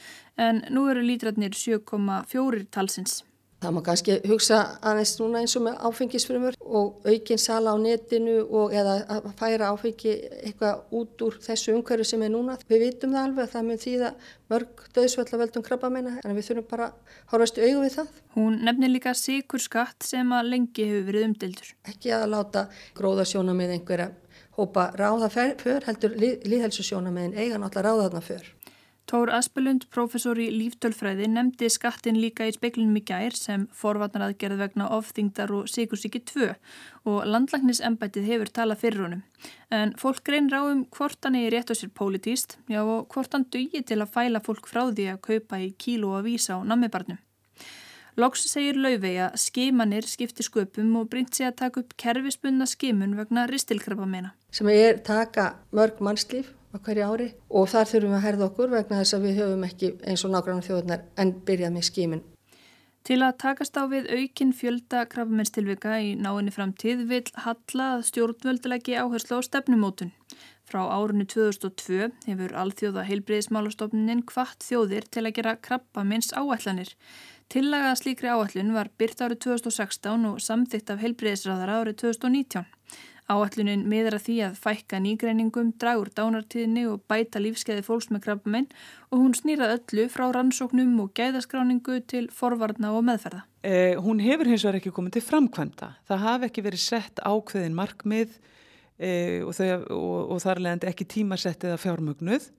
en 0.46 0.64
nú 0.74 0.88
eru 0.90 1.04
lítratnir 1.07 1.54
7,4 1.54 2.66
talsins. 2.74 3.20
Það 3.62 3.72
má 3.72 3.80
kannski 3.86 4.14
hugsa 4.28 4.58
aðeins 4.84 5.14
núna 5.20 5.40
eins 5.40 5.54
og 5.56 5.62
með 5.64 5.76
áfengisfrumur 5.88 6.56
og 6.60 7.06
aukin 7.08 7.40
sala 7.40 7.72
á 7.72 7.76
netinu 7.80 8.34
og 8.44 8.74
eða 8.76 8.96
að 9.14 9.28
færa 9.38 9.70
áfengi 9.72 10.14
eitthvað 10.42 10.96
út 10.98 11.24
úr 11.24 11.38
þessu 11.44 11.72
umhverju 11.72 12.04
sem 12.08 12.24
er 12.26 12.32
núna. 12.34 12.58
Við 12.68 12.84
vitum 12.84 13.14
það 13.14 13.28
alveg 13.28 13.46
að 13.46 13.54
það 13.54 13.68
mun 13.68 13.80
þýða 13.84 14.10
mörg 14.52 14.82
döðsvöldavöldum 14.98 15.64
krabba 15.64 15.92
meina 15.94 16.18
en 16.20 16.36
við 16.36 16.50
þurfum 16.50 16.68
bara 16.74 16.90
að 16.90 17.14
horfast 17.32 17.62
auðu 17.62 17.86
við 17.86 17.96
það. 17.96 18.10
Hún 18.34 18.58
nefnir 18.68 18.92
líka 18.92 19.14
sikur 19.16 19.64
skatt 19.64 20.04
sem 20.04 20.36
að 20.36 20.50
lengi 20.50 20.90
hefur 20.90 21.08
verið 21.08 21.30
umdildur. 21.30 21.72
Ekki 21.88 22.12
að 22.18 22.28
láta 22.34 22.66
gróða 22.98 23.24
sjóna 23.30 23.56
með 23.56 23.78
einhverja 23.78 24.10
hópa 24.58 24.90
ráða 24.98 25.30
för 25.32 25.88
heldur 25.88 26.14
líðhelsusjóna 26.20 27.10
með 27.14 27.30
einn 27.30 27.40
eiga 27.40 27.58
náttúrulega 27.58 27.88
ráða 27.88 28.06
þarna 28.08 28.22
för. 28.28 28.52
Tór 29.04 29.28
Aspelund, 29.36 29.82
professor 29.92 30.38
í 30.40 30.46
líftölfræði, 30.48 31.26
nefndi 31.28 31.68
skattin 31.68 32.16
líka 32.16 32.46
í 32.48 32.54
speiklinum 32.54 32.96
í 32.96 33.02
gær 33.04 33.34
sem 33.36 33.66
forvarnaraðgerð 33.76 34.62
vegna 34.62 34.86
ofþingdar 34.96 35.52
og 35.52 35.68
sigursíki 35.68 36.22
2 36.30 36.46
og 37.12 37.18
landlagnisembætið 37.28 38.30
hefur 38.30 38.52
talað 38.56 38.80
fyrir 38.80 39.04
honum. 39.04 39.20
En 39.68 39.92
fólk 40.00 40.32
reynir 40.32 40.56
á 40.56 40.64
um 40.64 40.86
hvort 40.96 41.20
hann 41.20 41.36
er 41.36 41.52
rétt 41.52 41.68
á 41.68 41.76
sér 41.76 41.92
pólitíst, 41.92 42.56
já 42.72 42.80
og 42.80 43.12
hvort 43.12 43.36
hann 43.36 43.44
dugir 43.44 43.84
til 43.84 44.00
að 44.00 44.14
fæla 44.16 44.40
fólk 44.40 44.72
frá 44.72 44.86
því 44.88 45.10
að 45.12 45.22
kaupa 45.28 45.60
í 45.60 45.68
kíló 45.76 46.16
að 46.16 46.30
vísa 46.30 46.56
á 46.56 46.64
nammibarnum. 46.64 47.20
Loks 48.16 48.48
segir 48.48 48.80
Lauvei 48.80 49.18
að 49.20 49.36
skimanir 49.42 50.08
skiptir 50.08 50.48
sköpum 50.48 50.96
og 50.96 51.08
brynt 51.12 51.36
sig 51.36 51.50
að 51.50 51.58
taka 51.60 51.84
upp 51.84 51.96
kerfispunna 52.00 52.64
skimun 52.64 53.18
vegna 53.18 53.44
ristilkrabba 53.50 54.06
meina. 54.08 54.32
Sem 54.54 54.70
er 54.72 55.02
taka 55.04 55.58
mörg 55.74 56.00
mannslíf 56.00 56.54
á 56.74 56.76
hverju 56.82 57.08
ári 57.08 57.28
og 57.50 57.68
þar 57.70 57.90
þurfum 57.90 58.12
við 58.12 58.18
að 58.18 58.24
herða 58.26 58.46
okkur 58.50 58.72
vegna 58.74 59.00
þess 59.00 59.16
að 59.16 59.26
við 59.28 59.40
höfum 59.40 59.66
ekki 59.68 59.90
eins 60.02 60.24
og 60.26 60.32
nákvæmlega 60.34 60.68
þjóðunar 60.68 61.04
en 61.22 61.34
byrjað 61.46 61.76
með 61.76 61.87
skímin. 61.90 62.24
Til 63.04 63.18
að 63.20 63.37
takast 63.42 63.76
á 63.76 63.84
við 63.84 64.06
aukin 64.16 64.54
fjölda 64.56 65.02
krafamennstilvika 65.12 65.98
í 66.00 66.14
náinni 66.16 66.52
framtíð 66.54 67.02
vil 67.10 67.26
Halla 67.44 67.88
að 67.98 68.06
stjórnvöldilegi 68.08 68.96
áherslu 68.96 69.38
á 69.38 69.40
stefnumótun. 69.44 70.14
Frá 70.64 70.80
árunni 70.88 71.26
2002 71.28 72.08
hefur 72.24 72.54
Alþjóða 72.56 73.04
heilbreyðismálastofnin 73.10 74.24
hvart 74.30 74.64
þjóðir 74.64 75.04
til 75.12 75.26
að 75.26 75.34
gera 75.37 75.52
krabba 75.60 76.06
minns 76.08 76.32
áætlanir. 76.32 76.94
Tillaga 77.52 77.92
slíkri 78.00 78.32
áætlun 78.32 78.72
var 78.72 78.88
byrt 78.96 79.20
árið 79.20 79.42
2016 79.50 80.24
og 80.30 80.40
samþygt 80.40 80.94
af 80.94 81.04
heilbreyðisráðara 81.04 81.82
árið 81.82 82.00
2019. 82.06 82.64
Áallunin 83.24 83.87
miður 83.88 84.18
að 84.18 84.24
því 84.26 84.34
að 84.44 84.56
fækka 84.60 84.98
nýgreiningum, 85.00 85.70
dragur 85.80 86.10
dánartíðinni 86.12 86.82
og 86.90 87.06
bæta 87.08 87.40
lífskeiði 87.40 87.84
fólks 87.87 88.10
með 88.12 88.26
krabbamenn 88.26 88.66
og 89.08 89.22
hún 89.22 89.32
snýrað 89.38 89.78
öllu 89.78 90.04
frá 90.12 90.26
rannsóknum 90.37 90.98
og 91.00 91.14
gæðaskráningu 91.16 92.02
til 92.10 92.26
forvarna 92.28 92.92
og 92.92 93.06
meðferða. 93.08 93.46
Eh, 93.64 93.96
hún 93.96 94.20
hefur 94.20 94.50
hins 94.52 94.66
vegar 94.66 94.76
ekki 94.82 94.92
komið 94.92 95.16
til 95.16 95.24
framkvæmda. 95.24 95.88
Það 96.04 96.26
hafi 96.26 96.50
ekki 96.50 96.66
verið 96.66 96.84
sett 96.84 97.24
ákveðin 97.24 97.78
markmið 97.78 98.37
eh, 99.00 99.40
og, 99.40 99.56
og, 99.56 100.20
og 100.37 100.44
þar 100.44 100.60
leðandi 100.66 100.92
ekki 100.92 101.08
tímasettið 101.16 101.78
af 101.78 101.87
fjármögnuð. 101.87 102.52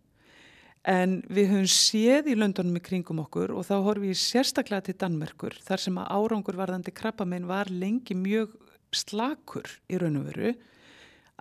En 0.85 1.19
við 1.33 1.49
höfum 1.49 1.69
séð 1.69 2.33
í 2.33 2.35
löndunum 2.37 2.77
í 2.77 2.85
kringum 2.85 3.21
okkur 3.23 3.53
og 3.53 3.65
þá 3.65 3.75
horfum 3.85 4.05
við 4.05 4.17
sérstaklega 4.21 4.85
til 4.85 4.97
Danmerkur 5.01 5.55
þar 5.65 5.81
sem 5.81 5.95
að 5.97 6.11
árangur 6.13 6.57
varðandi 6.57 6.93
krabbamenn 6.93 7.47
var 7.49 7.69
lengi 7.73 8.17
mjög 8.17 8.53
slakur 8.95 9.69
í 9.91 9.99
raun 10.01 10.21
og 10.21 10.29
veru 10.31 10.55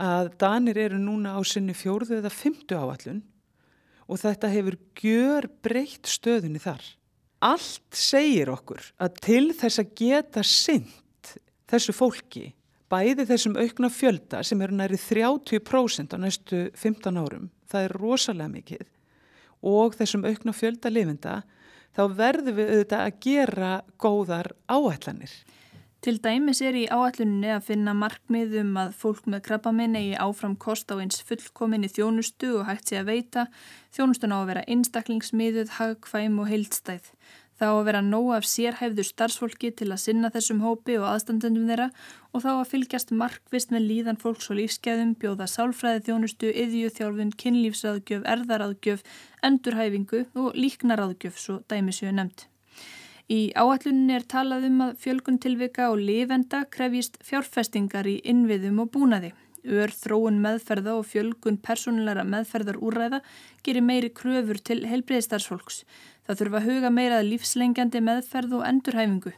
að 0.00 0.32
Danir 0.42 0.80
eru 0.88 0.98
núna 0.98 1.36
á 1.38 1.40
sinni 1.46 1.74
fjórðu 1.76 2.18
eða 2.18 2.32
fymtu 2.34 2.76
áallun 2.78 3.22
og 4.10 4.20
þetta 4.20 4.50
hefur 4.52 4.76
gjör 4.98 5.48
breytt 5.64 6.10
stöðunni 6.10 6.60
þar. 6.60 6.82
Allt 7.44 7.96
segir 7.96 8.50
okkur 8.52 8.82
að 9.02 9.16
til 9.24 9.46
þess 9.56 9.80
að 9.82 9.94
geta 10.00 10.44
synd 10.44 10.92
þessu 11.70 11.94
fólki, 11.96 12.52
bæði 12.92 13.26
þessum 13.28 13.56
aukna 13.58 13.90
fjölda 13.92 14.42
sem 14.46 14.60
eru 14.62 14.76
næri 14.78 14.98
30% 15.00 16.14
á 16.14 16.18
næstu 16.20 16.60
15 16.76 17.20
árum, 17.20 17.48
það 17.70 17.86
er 17.86 17.96
rosalega 17.98 18.52
mikið, 18.52 18.86
og 19.64 19.96
þessum 19.98 20.26
aukna 20.28 20.54
fjölda 20.54 20.92
lifinda, 20.92 21.40
þá 21.94 22.02
verðum 22.18 22.58
við 22.58 22.72
auðvitað 22.74 23.04
að 23.04 23.18
gera 23.24 23.72
góðar 24.00 24.50
áætlanir. 24.68 25.32
Til 26.04 26.18
dæmis 26.20 26.58
er 26.60 26.76
í 26.76 26.82
áalluninni 26.92 27.48
að 27.48 27.62
finna 27.70 27.94
markmiðum 27.96 28.74
að 28.76 28.90
fólk 29.00 29.24
með 29.24 29.40
krabbaminn 29.46 29.96
eigi 29.96 30.18
áfram 30.20 30.52
kost 30.60 30.92
á 30.92 31.00
eins 31.00 31.22
fullkominni 31.24 31.88
þjónustu 31.88 32.50
og 32.58 32.66
hægt 32.68 32.92
sé 32.92 32.98
að 33.00 33.08
veita. 33.08 33.44
Þjónustun 33.96 34.34
á 34.36 34.38
að 34.42 34.50
vera 34.50 34.66
einstaklingsmiðuð, 34.74 35.72
hagkvæm 35.78 36.36
og 36.44 36.52
heildstæð. 36.52 37.08
Það 37.56 37.72
á 37.72 37.76
að 37.78 37.88
vera 37.88 38.04
nóg 38.04 38.30
af 38.36 38.50
sérhæfður 38.50 39.10
starfsfólki 39.14 39.72
til 39.80 39.88
að 39.94 40.02
sinna 40.04 40.28
þessum 40.36 40.60
hópi 40.60 41.00
og 41.00 41.08
aðstandendum 41.08 41.72
þeirra 41.72 41.90
og 42.36 42.44
þá 42.44 42.52
að 42.52 42.70
fylgjast 42.74 43.16
markvist 43.24 43.72
með 43.72 43.88
líðan 43.88 44.20
fólks 44.20 44.52
og 44.52 44.60
lífskeiðum, 44.60 45.16
bjóða 45.16 45.48
sálfræði 45.48 46.04
þjónustu, 46.10 46.52
yðju 46.52 46.96
þjálfun, 46.98 47.36
kynlífsraðgjöf, 47.40 48.26
erðaraðgjöf, 48.28 49.06
endurhæfingu 49.40 50.26
og 50.36 50.52
líknaraðgjöf, 50.52 51.40
svo 51.40 51.62
dæmisjöu 51.64 52.12
nefnd. 52.12 52.50
Í 53.32 53.54
áalluninni 53.56 54.12
er 54.18 54.24
talað 54.28 54.66
um 54.68 54.80
að 54.84 54.98
fjölgun 55.00 55.38
tilvika 55.40 55.86
og 55.88 56.02
lifenda 56.04 56.66
krefjist 56.68 57.14
fjárfestingar 57.24 58.04
í 58.04 58.18
innviðum 58.20 58.82
og 58.84 58.90
búnaði. 58.92 59.30
Ör 59.64 59.88
þróun 59.96 60.42
meðferða 60.44 60.98
og 60.98 61.06
fjölgun 61.08 61.56
persónulegra 61.56 62.26
meðferðar 62.28 62.76
úræða 62.84 63.22
gerir 63.64 63.86
meiri 63.86 64.10
kröfur 64.12 64.60
til 64.60 64.82
helbreyðstarfsfólks. 64.90 65.86
Það 66.28 66.42
þurfa 66.42 66.60
að 66.60 66.68
huga 66.68 66.90
meirað 66.92 67.30
lífslengjandi 67.30 68.04
meðferð 68.04 68.58
og 68.58 68.66
endurhæfingu. 68.68 69.32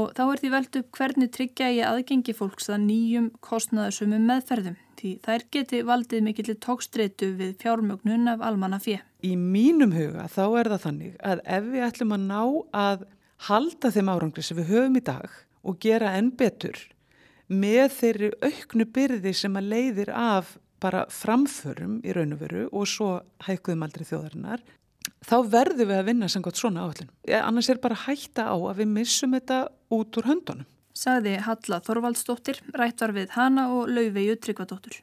Og 0.00 0.16
þá 0.16 0.24
er 0.24 0.40
því 0.40 0.54
veld 0.56 0.80
upp 0.80 0.96
hvernig 0.96 1.30
tryggja 1.36 1.70
í 1.76 1.84
aðgengi 1.84 2.36
fólks 2.40 2.72
að 2.72 2.86
nýjum 2.86 3.28
kostnaðasumum 3.44 4.24
meðferðum. 4.32 4.80
Því 4.96 5.12
þær 5.26 5.46
geti 5.52 5.84
valdið 5.84 6.24
mikill 6.24 6.56
tókstreitu 6.56 7.34
við 7.36 7.56
fjármögnun 7.60 8.32
af 8.32 8.48
almanna 8.48 8.80
fjö. 8.80 9.02
Í 9.26 9.34
mínum 9.36 9.92
huga 9.92 10.26
þá 10.32 10.44
er 10.60 10.70
það 10.72 10.84
þannig 10.86 11.18
að 11.32 11.42
ef 11.56 11.68
við 11.72 11.86
ætlum 11.86 12.16
að 12.16 12.26
ná 12.30 12.40
að 12.82 13.04
halda 13.48 13.90
þeim 13.92 14.10
árangri 14.12 14.44
sem 14.44 14.58
við 14.60 14.72
höfum 14.72 14.98
í 15.00 15.04
dag 15.04 15.36
og 15.60 15.78
gera 15.82 16.14
enn 16.16 16.32
betur 16.36 16.78
með 17.50 17.86
þeirri 17.98 18.30
auknu 18.46 18.86
byrði 18.94 19.32
sem 19.36 19.56
að 19.58 19.70
leiðir 19.74 20.12
af 20.14 20.56
bara 20.80 21.04
framförum 21.12 21.98
í 22.06 22.14
raun 22.16 22.34
og 22.36 22.42
veru 22.44 22.66
og 22.70 22.86
svo 22.88 23.10
hækkuðum 23.44 23.84
aldrei 23.84 24.06
þjóðarinnar, 24.08 24.62
þá 25.26 25.36
verðum 25.52 25.90
við 25.90 25.98
að 25.98 26.08
vinna 26.08 26.28
sem 26.32 26.44
gott 26.44 26.60
svona 26.60 26.86
áallin. 26.86 27.10
Annars 27.40 27.68
er 27.72 27.82
bara 27.82 27.98
hætta 28.06 28.48
á 28.48 28.56
að 28.56 28.80
við 28.80 28.92
missum 28.94 29.36
þetta 29.36 29.60
út 29.92 30.20
úr 30.20 30.30
höndunum. 30.30 30.68
Saði 30.96 31.36
Halla 31.44 31.78
Þorvaldsdóttir, 31.84 32.60
rættar 32.76 33.14
við 33.16 33.36
hana 33.36 33.68
og 33.74 33.92
Laufeyju 33.92 34.40
Tryggvadóttur. 34.40 35.00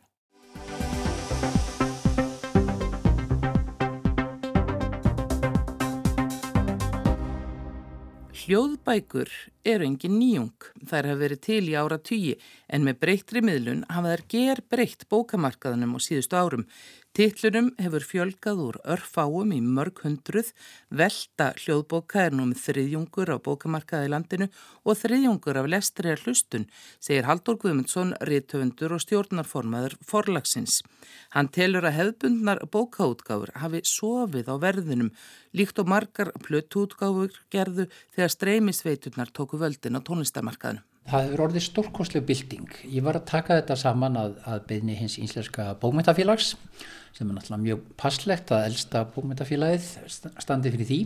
Hljóðbækur 8.48 9.28
eru 9.68 9.88
engin 9.88 10.18
nýjung. 10.20 10.70
Þær 10.88 11.12
hafa 11.12 11.22
verið 11.22 11.42
til 11.48 11.64
í 11.68 11.76
ára 11.76 11.98
tugi 12.00 12.38
en 12.68 12.86
með 12.88 13.02
breyttri 13.04 13.44
miðlun 13.44 13.84
hafa 13.92 14.14
þær 14.14 14.24
ger 14.34 14.64
breytt 14.72 15.08
bókamarkaðunum 15.12 15.96
á 15.96 16.00
síðustu 16.04 16.40
árum. 16.40 16.66
Tittlurum 17.18 17.72
hefur 17.82 18.04
fjölgað 18.06 18.60
úr 18.62 18.76
örfáum 18.94 19.50
í 19.56 19.58
mörg 19.58 20.04
hundruð, 20.04 20.52
velta 20.94 21.48
hljóðbóka 21.58 22.28
er 22.28 22.36
nú 22.38 22.44
með 22.46 22.60
þriðjungur 22.62 23.32
á 23.34 23.42
bókamarkaði 23.42 24.12
landinu 24.14 24.48
og 24.86 25.00
þriðjungur 25.00 25.58
af 25.58 25.70
lestri 25.74 26.12
er 26.14 26.22
hlustun, 26.22 26.68
segir 27.02 27.26
Haldur 27.26 27.58
Guðmundsson, 27.64 28.14
riðtöfundur 28.22 28.94
og 28.94 29.02
stjórnarformaður 29.02 29.98
forlagsins. 30.06 30.84
Hann 31.34 31.50
telur 31.50 31.90
að 31.90 31.98
hefðbundnar 31.98 32.62
bókaútgáfur 32.70 33.56
hafi 33.64 33.82
sofið 33.82 34.54
á 34.54 34.56
verðinum, 34.62 35.10
líkt 35.58 35.82
og 35.82 35.90
margar 35.90 36.30
plötuútgáfur 36.46 37.34
gerðu 37.50 37.88
þegar 38.14 38.36
streymisveiturnar 38.36 39.34
tóku 39.34 39.57
völdin 39.62 39.98
á 39.98 40.02
tónlistarmarkaðinu. 40.08 40.84
Það 41.08 41.24
hefur 41.24 41.44
orðið 41.46 41.64
stórkonslega 41.64 42.28
bilding. 42.28 42.72
Ég 42.92 43.04
var 43.06 43.16
að 43.16 43.28
taka 43.30 43.58
þetta 43.62 43.78
saman 43.80 44.18
að, 44.20 44.34
að 44.44 44.64
beðni 44.68 44.96
hins 45.00 45.16
íslenska 45.24 45.70
bókmyndafélags 45.80 46.56
sem 47.16 47.30
er 47.30 47.38
náttúrulega 47.38 47.64
mjög 47.64 47.86
passlegt 48.00 48.52
að 48.52 48.66
elsta 48.68 49.06
bókmyndafélagið 49.14 49.88
standi 50.44 50.74
fyrir 50.74 50.90
því. 50.90 51.00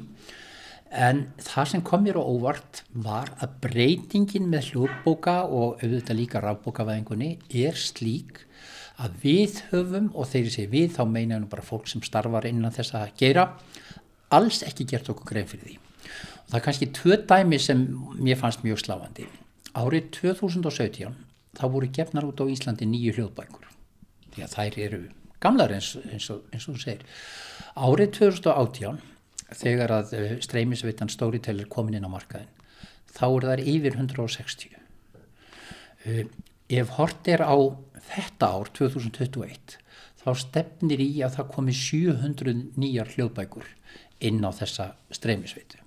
En 0.92 1.22
það 1.40 1.70
sem 1.72 1.84
kom 1.88 2.02
mér 2.04 2.18
á 2.20 2.24
óvart 2.26 2.82
var 2.92 3.30
að 3.40 3.54
breytingin 3.64 4.50
með 4.52 4.72
hljóðbóka 4.72 5.38
og 5.48 5.80
auðvitað 5.80 6.20
líka 6.20 6.42
rafbókavæðingunni 6.44 7.30
er 7.62 7.78
slík 7.80 8.42
að 9.02 9.16
við 9.24 9.62
höfum, 9.72 10.10
og 10.14 10.28
þeir 10.30 10.50
sé 10.52 10.66
við, 10.70 10.92
þá 10.98 11.06
meina 11.10 11.40
nú 11.40 11.48
bara 11.50 11.66
fólk 11.66 11.88
sem 11.90 12.04
starfar 12.06 12.50
innan 12.50 12.74
þess 12.76 12.98
að 13.00 13.16
gera, 13.22 13.48
alls 14.36 14.62
ekki 14.68 14.90
gert 14.92 15.10
okkur 15.14 15.32
grein 15.32 15.48
fyrir 15.50 15.72
því. 15.72 15.80
Það 16.52 16.58
er 16.60 16.64
kannski 16.66 16.88
tvö 16.92 17.16
dæmi 17.30 17.58
sem 17.64 17.84
mér 18.20 18.36
fannst 18.36 18.66
mjög 18.66 18.82
sláandi. 18.84 19.24
Árið 19.72 20.10
2017 20.18 21.14
þá 21.56 21.64
voru 21.72 21.88
gefnar 21.96 22.28
út 22.28 22.42
á 22.44 22.46
Íslandi 22.52 22.88
nýju 22.92 23.14
hljóðbækur 23.16 23.70
því 24.36 24.44
að 24.44 24.56
þær 24.58 24.78
eru 24.86 25.00
gamlar 25.44 25.72
eins, 25.72 25.94
eins, 26.12 26.28
og, 26.34 26.44
þú 26.52 26.76
segir. 26.80 27.06
Árið 27.80 28.12
2018 28.18 29.00
þegar 29.62 29.96
að 29.96 30.14
eh, 30.18 30.34
streymisvitan 30.44 31.12
Storytel 31.12 31.64
er 31.64 31.72
komin 31.72 31.96
inn 31.96 32.08
á 32.08 32.12
markaðin 32.12 32.52
þá 33.12 33.26
eru 33.30 33.52
þær 33.52 33.64
yfir 33.74 33.98
160. 34.00 34.76
Eh, 36.04 36.26
ef 36.68 36.96
hort 36.98 37.32
er 37.32 37.44
á 37.48 37.56
þetta 38.12 38.52
ár 38.52 38.72
2021 38.76 39.78
þá 40.22 40.32
stefnir 40.44 41.04
í 41.04 41.14
að 41.24 41.40
það 41.40 41.54
komi 41.56 41.76
700 41.76 42.58
nýjar 42.76 43.16
hljóðbækur 43.16 43.72
inn 44.28 44.44
á 44.44 44.52
þessa 44.52 44.92
streymisvitu 45.16 45.81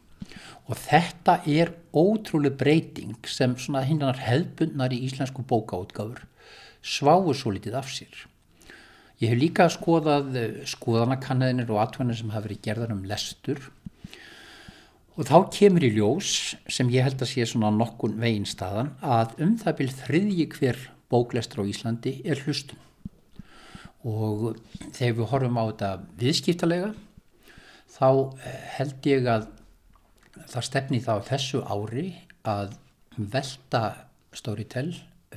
og 0.65 0.79
þetta 0.81 1.41
er 1.51 1.75
ótrúlega 1.93 2.57
breyting 2.61 3.29
sem 3.29 3.57
svona 3.61 3.85
hinnar 3.85 4.21
hefðbundnar 4.25 4.95
í 4.97 5.03
íslensku 5.09 5.45
bókaútgáfur 5.49 6.25
sváur 6.85 7.37
svo 7.37 7.53
litið 7.55 7.77
af 7.81 7.91
sér. 7.93 8.25
Ég 9.23 9.31
hef 9.31 9.41
líka 9.41 9.69
skoðað 9.73 10.37
eh, 10.37 10.57
skoðanakannaðinir 10.69 11.71
og 11.73 11.81
atvennar 11.85 12.19
sem 12.19 12.33
hafa 12.33 12.49
verið 12.49 12.65
gerðar 12.67 12.95
um 12.97 13.05
lestur 13.09 13.61
og 15.15 15.29
þá 15.29 15.37
kemur 15.55 15.87
í 15.87 15.93
ljós 15.95 16.57
sem 16.67 16.91
ég 16.93 17.07
held 17.07 17.23
að 17.23 17.31
sé 17.31 17.47
svona 17.47 17.71
nokkun 17.73 18.19
veginn 18.21 18.49
staðan 18.49 18.91
að 19.05 19.37
um 19.45 19.55
það 19.61 19.79
byrð 19.81 20.01
þriðji 20.01 20.49
hver 20.57 20.81
bóklestur 21.13 21.63
á 21.63 21.71
Íslandi 21.71 22.17
er 22.27 22.43
hlustun 22.43 22.81
og 24.05 24.59
þegar 24.93 25.19
við 25.21 25.29
horfum 25.31 25.61
á 25.61 25.65
þetta 25.71 25.91
viðskiptalega 26.21 26.91
þá 27.95 28.09
eh, 28.43 28.65
held 28.81 29.09
ég 29.13 29.31
að 29.31 29.47
það 30.51 30.67
stefni 30.69 31.03
þá 31.05 31.13
þessu 31.29 31.63
ári 31.67 32.07
að 32.49 32.75
velta 33.17 33.85
Storytel 34.35 34.91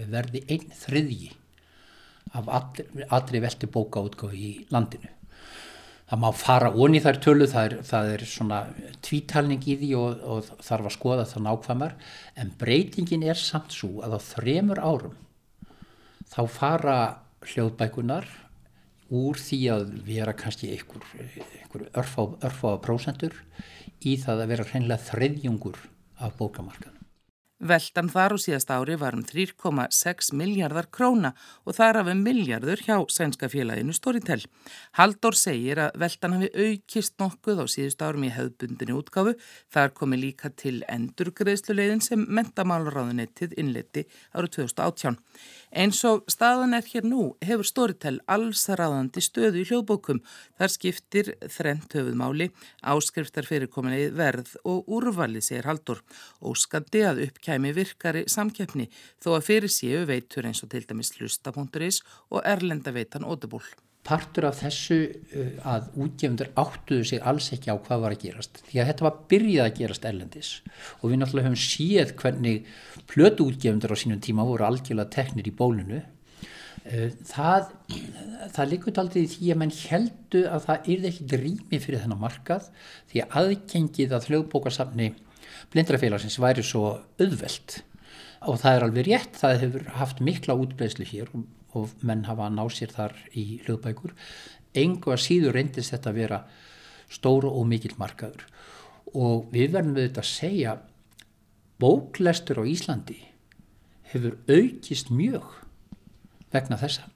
verði 0.09 0.43
einn 0.49 0.71
þriðji 0.73 1.29
af 2.37 2.49
allri, 2.49 3.05
allri 3.13 3.41
velti 3.43 3.69
bókaútgáfi 3.71 4.41
í 4.41 4.65
landinu. 4.73 5.13
Það 6.07 6.21
má 6.23 6.27
fara 6.39 6.71
onni 6.71 7.01
þær 7.03 7.17
tölu, 7.23 7.45
það 7.51 7.65
er, 7.67 7.73
það 7.83 8.09
er 8.13 8.21
svona 8.31 8.59
tvítalning 9.03 9.63
í 9.67 9.75
því 9.81 9.89
og, 9.99 10.21
og 10.23 10.51
þarf 10.63 10.87
að 10.87 10.95
skoða 10.95 11.25
það 11.27 11.45
nákvæmar, 11.47 11.95
en 12.39 12.51
breytingin 12.59 13.25
er 13.27 13.39
samt 13.39 13.75
svo 13.75 13.97
að 14.05 14.15
á 14.15 14.19
þremur 14.23 14.79
árum 14.79 15.17
þá 16.31 16.41
fara 16.51 16.97
hljóðbækunar 17.47 18.27
úr 19.15 19.39
því 19.39 19.59
að 19.71 19.83
vera 20.07 20.35
kannski 20.35 20.71
einhver, 20.75 21.03
einhver 21.61 21.85
örfáða 21.95 22.79
prósentur 22.83 23.35
í 24.05 24.17
það 24.21 24.43
að 24.43 24.53
vera 24.53 24.67
hreinlega 24.71 25.05
þriðjungur 25.07 25.81
af 26.21 26.37
bókamarkaðum. 26.37 26.96
Veltan 27.57 28.05
þar 28.05 28.35
og 28.35 28.41
síðast 28.43 28.69
ári 28.69 28.93
var 29.01 29.15
um 29.17 29.23
3,6 29.25 30.27
miljardar 30.37 30.85
króna 30.93 31.31
og 31.65 31.73
þar 31.73 32.03
af 32.03 32.09
um 32.11 32.19
miljardur 32.21 32.77
hjá 32.85 33.01
sænska 33.09 33.49
félaginu 33.49 33.95
Storytel. 33.97 34.43
Haldur 34.93 35.33
segir 35.33 35.81
að 35.81 35.97
veltan 35.97 36.35
hafi 36.37 36.51
aukist 36.53 37.15
nokkuð 37.17 37.63
á 37.63 37.65
síðust 37.65 38.03
árum 38.05 38.27
í 38.27 38.29
hefðbundinu 38.29 38.99
útgáfu. 38.99 39.33
Þar 39.73 39.89
komi 39.97 40.19
líka 40.21 40.51
til 40.53 40.83
endurgreðsluleiðin 40.85 42.03
sem 42.05 42.27
mentamálaráðunettið 42.29 43.57
innleti 43.57 44.05
árið 44.37 44.53
2018. 44.59 45.17
Eins 45.73 46.03
og 46.05 46.29
staðan 46.29 46.77
er 46.77 46.85
hér 46.85 47.09
nú 47.09 47.31
hefur 47.41 47.65
Storytel 47.65 48.19
allsaraðandi 48.29 49.25
stöðu 49.25 49.63
í 49.63 49.65
hljóðbókum. 49.71 50.21
Þar 50.61 50.75
skiptir 50.75 51.33
þrent 51.41 51.97
höfuðmáli, 51.97 52.51
áskriftar 52.85 53.49
fyrirkominni 53.49 54.13
verð 54.13 54.53
og 54.63 54.85
úrvali, 54.85 55.41
segir 55.41 55.67
Haldur. 55.67 56.05
Óskandi 56.39 57.03
að 57.03 57.25
uppkæmi 57.47 57.71
virkari 57.75 58.23
samkeppni 58.27 58.89
þó 59.23 59.37
að 59.37 59.45
fyrir 59.47 59.71
séu 59.71 60.05
veitur 60.07 60.47
eins 60.47 60.63
og 60.63 60.71
til 60.71 60.83
dæmis 60.87 61.13
hlusta.is 61.15 62.01
og 62.31 62.41
erlenda 62.43 62.91
veitan 62.91 63.23
Audible. 63.23 63.63
Partur 64.03 64.47
af 64.47 64.59
þessu 64.59 64.97
uh, 65.35 65.55
að 65.67 65.87
útgefundur 65.95 66.51
áttuðu 66.55 67.07
sig 67.07 67.23
alls 67.23 67.51
ekki 67.55 67.71
á 67.71 67.75
hvað 67.75 68.03
var 68.03 68.15
að 68.15 68.21
gerast 68.23 68.61
því 68.67 68.81
að 68.81 68.89
þetta 68.91 69.07
var 69.07 69.17
byrjað 69.31 69.65
að 69.65 69.79
gerast 69.79 70.05
erlendis 70.07 70.51
og 70.99 71.09
við 71.09 71.19
náttúrulega 71.21 71.47
höfum 71.47 71.63
séð 71.63 72.13
hvernig 72.19 72.69
plötu 73.07 73.47
útgefundur 73.47 73.95
á 73.95 73.97
sínum 73.99 74.21
tíma 74.23 74.47
voru 74.47 74.67
algjörlega 74.67 75.11
teknir 75.11 75.47
í 75.47 75.55
bólunu 75.55 76.01
uh, 76.03 77.09
það, 77.27 77.71
það 78.55 78.73
likur 78.73 79.03
aldrei 79.03 79.27
því 79.27 79.53
að 79.53 79.61
menn 79.63 79.75
heldu 79.75 80.43
að 80.51 80.67
það 80.67 80.91
yrði 80.95 81.13
ekki 81.13 81.29
drými 81.35 81.81
fyrir 81.83 82.03
þennan 82.03 82.23
markað 82.23 82.71
því 83.11 83.23
að 83.23 83.39
aðgengið 83.43 84.15
að 84.15 84.29
hljóðbókarsafni 84.31 85.11
blindrafélagsins 85.77 86.39
væri 86.41 86.65
svo 86.65 86.97
auðvelt 87.21 87.83
og 88.47 88.57
það 88.61 88.73
er 88.73 88.83
alveg 88.85 89.07
rétt, 89.07 89.37
það 89.37 89.61
hefur 89.63 89.85
haft 89.97 90.19
mikla 90.25 90.57
útbreyslu 90.57 91.05
hér 91.07 91.31
og 91.33 91.45
og 91.77 92.05
menn 92.05 92.25
hafa 92.27 92.47
að 92.47 92.57
ná 92.57 92.63
sér 92.73 92.93
þar 92.93 93.15
í 93.37 93.45
hljóðbækur 93.65 94.13
engu 94.77 95.13
að 95.13 95.23
síður 95.23 95.57
reyndist 95.57 95.93
þetta 95.93 96.11
að 96.11 96.19
vera 96.21 96.41
stóru 97.11 97.51
og 97.51 97.67
mikill 97.69 97.95
markaður 97.99 98.45
og 99.13 99.49
við 99.53 99.73
verðum 99.75 99.97
við 99.97 100.09
þetta 100.09 100.23
að 100.23 100.31
segja 100.31 100.75
bóklestur 101.81 102.61
á 102.61 102.63
Íslandi 102.67 103.19
hefur 104.11 104.37
aukist 104.47 105.11
mjög 105.11 105.47
vegna 106.53 106.79
þessa. 106.79 107.09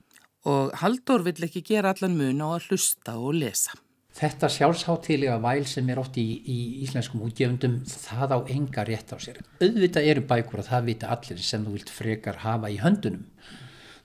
Og 0.47 0.73
Haldur 0.81 1.23
vill 1.25 1.45
ekki 1.45 1.63
gera 1.65 1.93
allan 1.93 2.17
mun 2.17 2.43
á 2.43 2.47
að 2.57 2.71
hlusta 2.71 3.15
og 3.17 3.37
lesa. 3.37 3.77
Þetta 4.11 4.49
sjálfsháttilega 4.51 5.37
væl 5.39 5.63
sem 5.71 5.87
er 5.89 5.99
oft 6.01 6.17
í, 6.19 6.25
í 6.43 6.57
íslenskum 6.83 7.23
útgefundum, 7.23 7.79
það 7.87 8.35
á 8.35 8.39
enga 8.51 8.83
rétt 8.85 9.13
á 9.15 9.17
sér. 9.23 9.39
Auðvitað 9.63 10.09
eru 10.11 10.23
bækur 10.27 10.61
og 10.61 10.67
það 10.67 10.89
vita 10.89 11.11
allir 11.15 11.39
sem 11.45 11.63
þú 11.63 11.77
vilt 11.77 11.93
frekar 11.93 12.41
hafa 12.43 12.71
í 12.73 12.81
höndunum 12.81 13.23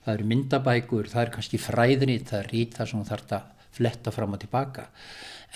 það 0.07 0.15
eru 0.15 0.27
myndabækur, 0.31 1.09
það 1.11 1.23
er 1.25 1.31
kannski 1.35 1.59
fræðrið, 1.59 2.21
það 2.29 2.39
er 2.39 2.53
rít 2.53 2.77
það 2.77 2.89
sem 2.89 3.01
þú 3.01 3.09
þarf 3.09 3.33
að 3.35 3.65
fletta 3.77 4.13
fram 4.15 4.37
og 4.37 4.41
tilbaka. 4.41 4.85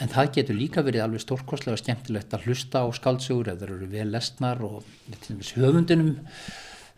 En 0.01 0.11
það 0.11 0.33
getur 0.35 0.57
líka 0.57 0.83
verið 0.83 1.05
alveg 1.05 1.23
stórkostlega 1.23 1.79
skemmtilegt 1.79 2.35
að 2.35 2.47
hlusta 2.47 2.83
á 2.83 2.87
skaldsugur 2.95 3.51
ef 3.51 3.61
það 3.61 3.73
eru 3.77 3.89
vel 3.91 4.07
lesnar 4.11 4.61
og 4.67 4.83
höfundunum, 5.55 6.11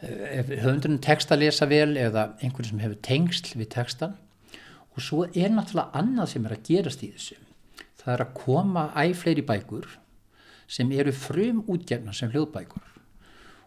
höfundunum 0.01 0.99
tekst 1.05 1.33
að 1.33 1.45
lesa 1.45 1.69
vel 1.69 1.93
eða 1.99 2.31
einhvern 2.41 2.69
sem 2.71 2.83
hefur 2.83 2.99
tengsl 3.05 3.53
við 3.59 3.71
tekstan. 3.77 4.17
Og 4.93 5.01
svo 5.01 5.23
er 5.29 5.53
náttúrulega 5.53 5.93
annað 6.01 6.33
sem 6.33 6.45
er 6.49 6.57
að 6.57 6.67
gerast 6.69 7.05
í 7.05 7.13
þessu. 7.13 7.37
Það 8.03 8.13
er 8.13 8.23
að 8.25 8.33
koma 8.37 8.87
æg 8.99 9.13
fleiri 9.19 9.45
bækur 9.47 9.87
sem 10.67 10.91
eru 10.95 11.13
frum 11.15 11.61
útgefna 11.71 12.13
sem 12.15 12.31
hljóðbækur 12.33 12.89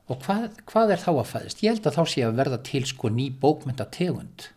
og 0.06 0.22
hvað, 0.22 0.60
hvað 0.68 0.92
er 0.94 1.02
þá 1.02 1.10
að 1.12 1.30
fæðist? 1.32 1.62
Ég 1.64 1.74
held 1.74 1.88
að 1.88 1.96
þá 1.98 2.12
sé 2.12 2.24
að 2.26 2.40
verða 2.40 2.58
til 2.68 2.82
sko 2.86 3.10
ný 3.10 3.26
bókmyndategund 3.42 4.48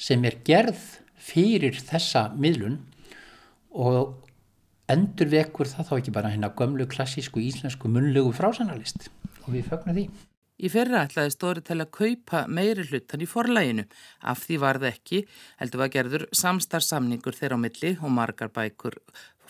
sem 0.00 0.24
er 0.28 0.38
gerð 0.46 0.82
fyrir 1.20 1.80
þessa 1.88 2.28
miðlun 2.36 2.78
og 3.70 4.16
endur 4.90 5.30
vekur 5.30 5.68
það 5.70 5.90
þá 5.90 5.94
ekki 5.98 6.14
bara 6.14 6.32
hérna 6.32 6.52
gömlu 6.58 6.86
klassísku 6.90 7.42
íslensku 7.42 7.90
munlegu 7.90 8.32
frásanalist 8.34 9.10
og 9.44 9.54
við 9.54 9.68
fögnum 9.70 9.96
því. 9.96 10.06
Í 10.60 10.68
fyrra 10.68 11.06
ætlaði 11.06 11.32
stóri 11.32 11.64
til 11.64 11.78
að 11.80 11.92
kaupa 11.96 12.44
meiri 12.48 12.84
hlutan 12.90 13.24
í 13.24 13.28
forlæginu. 13.28 13.86
Af 14.28 14.44
því 14.44 14.60
var 14.60 14.80
það 14.82 14.92
ekki, 14.92 15.20
heldur 15.60 15.82
var 15.84 15.92
gerður 15.94 16.26
samstarfsamningur 16.36 17.38
þeirra 17.38 17.56
á 17.56 17.64
milli 17.64 17.92
og 18.00 18.12
margar 18.12 18.52
bækur 18.52 19.00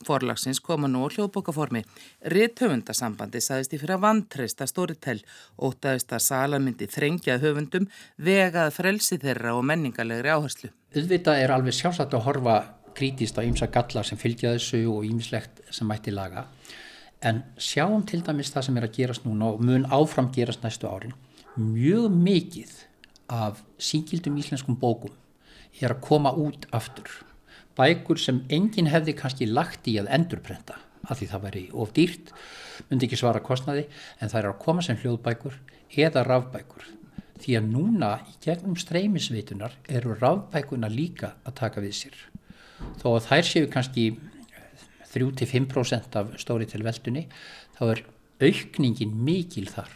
Forlagsins 0.00 0.60
koma 0.64 0.88
nú 0.88 1.04
á 1.04 1.08
hljóðbókaformi. 1.12 1.82
Ritthöfundasambandi 2.32 3.40
saðist 3.44 3.74
í 3.76 3.80
fyrir 3.80 3.98
að 3.98 4.04
vantreista 4.06 4.68
Storytel, 4.68 5.18
ótaðist 5.60 6.14
að 6.16 6.24
salamyndi 6.24 6.88
þrengjað 6.88 7.44
höfundum, 7.44 7.88
vegað 8.16 8.72
frelsi 8.78 9.20
þeirra 9.20 9.52
og 9.58 9.66
menningarlegri 9.68 10.32
áherslu. 10.32 10.72
Uðvitað 10.96 11.42
er 11.42 11.52
alveg 11.52 11.76
sjálfsagt 11.76 12.16
að 12.16 12.24
horfa 12.30 12.56
krítist 12.96 13.36
á 13.36 13.44
ýmsa 13.44 13.68
gallar 13.72 14.08
sem 14.08 14.18
fylgja 14.18 14.54
þessu 14.56 14.86
og 14.90 15.04
ýmislegt 15.06 15.60
sem 15.70 15.88
mætti 15.88 16.14
laga. 16.14 16.48
En 17.20 17.42
sjáum 17.60 18.06
til 18.08 18.22
dæmis 18.24 18.48
það 18.54 18.66
sem 18.66 18.78
er 18.80 18.86
að 18.86 18.94
gerast 18.96 19.26
núna 19.26 19.50
og 19.52 19.64
mun 19.64 19.82
áfram 19.92 20.30
gerast 20.32 20.62
næstu 20.64 20.88
árin. 20.88 21.12
Mjög 21.56 22.14
mikið 22.16 22.70
af 23.28 23.60
síkildum 23.76 24.38
íslenskum 24.40 24.78
bókum 24.80 25.12
er 25.80 25.92
að 25.92 26.00
koma 26.06 26.32
út 26.32 26.64
aftur. 26.72 27.10
Bækur 27.76 28.18
sem 28.18 28.40
enginn 28.48 28.88
hefði 28.88 29.14
kannski 29.18 29.48
lagt 29.50 29.88
í 29.88 29.98
að 30.00 30.08
endurprenta 30.16 30.78
af 31.10 31.20
því 31.20 31.28
það 31.30 31.44
væri 31.44 31.62
of 31.82 31.92
dýrt, 31.96 32.32
myndi 32.88 33.06
ekki 33.06 33.18
svara 33.20 33.44
kostnaði 33.44 33.86
en 34.20 34.32
það 34.32 34.40
er 34.40 34.48
að 34.50 34.58
koma 34.64 34.84
sem 34.84 34.98
hljóðbækur 35.00 35.60
eða 36.06 36.24
rafbækur. 36.24 36.88
Því 37.40 37.56
að 37.56 37.70
núna 37.72 38.10
í 38.28 38.34
gegnum 38.44 38.76
streymisveitunar 38.80 39.76
eru 39.88 40.16
rafbækuna 40.16 40.88
líka 40.92 41.34
að 41.44 41.56
taka 41.62 41.84
við 41.84 41.96
sér. 42.02 42.18
Þó 43.00 43.14
að 43.14 43.26
þær 43.28 43.48
séu 43.48 43.70
kannski 43.72 44.04
3-5% 45.14 46.18
af 46.20 46.34
stóri 46.40 46.68
til 46.70 46.84
veldunni 46.86 47.26
þá 47.78 47.82
er 47.88 48.02
aukningin 48.40 49.16
mikil 49.24 49.68
þar. 49.70 49.90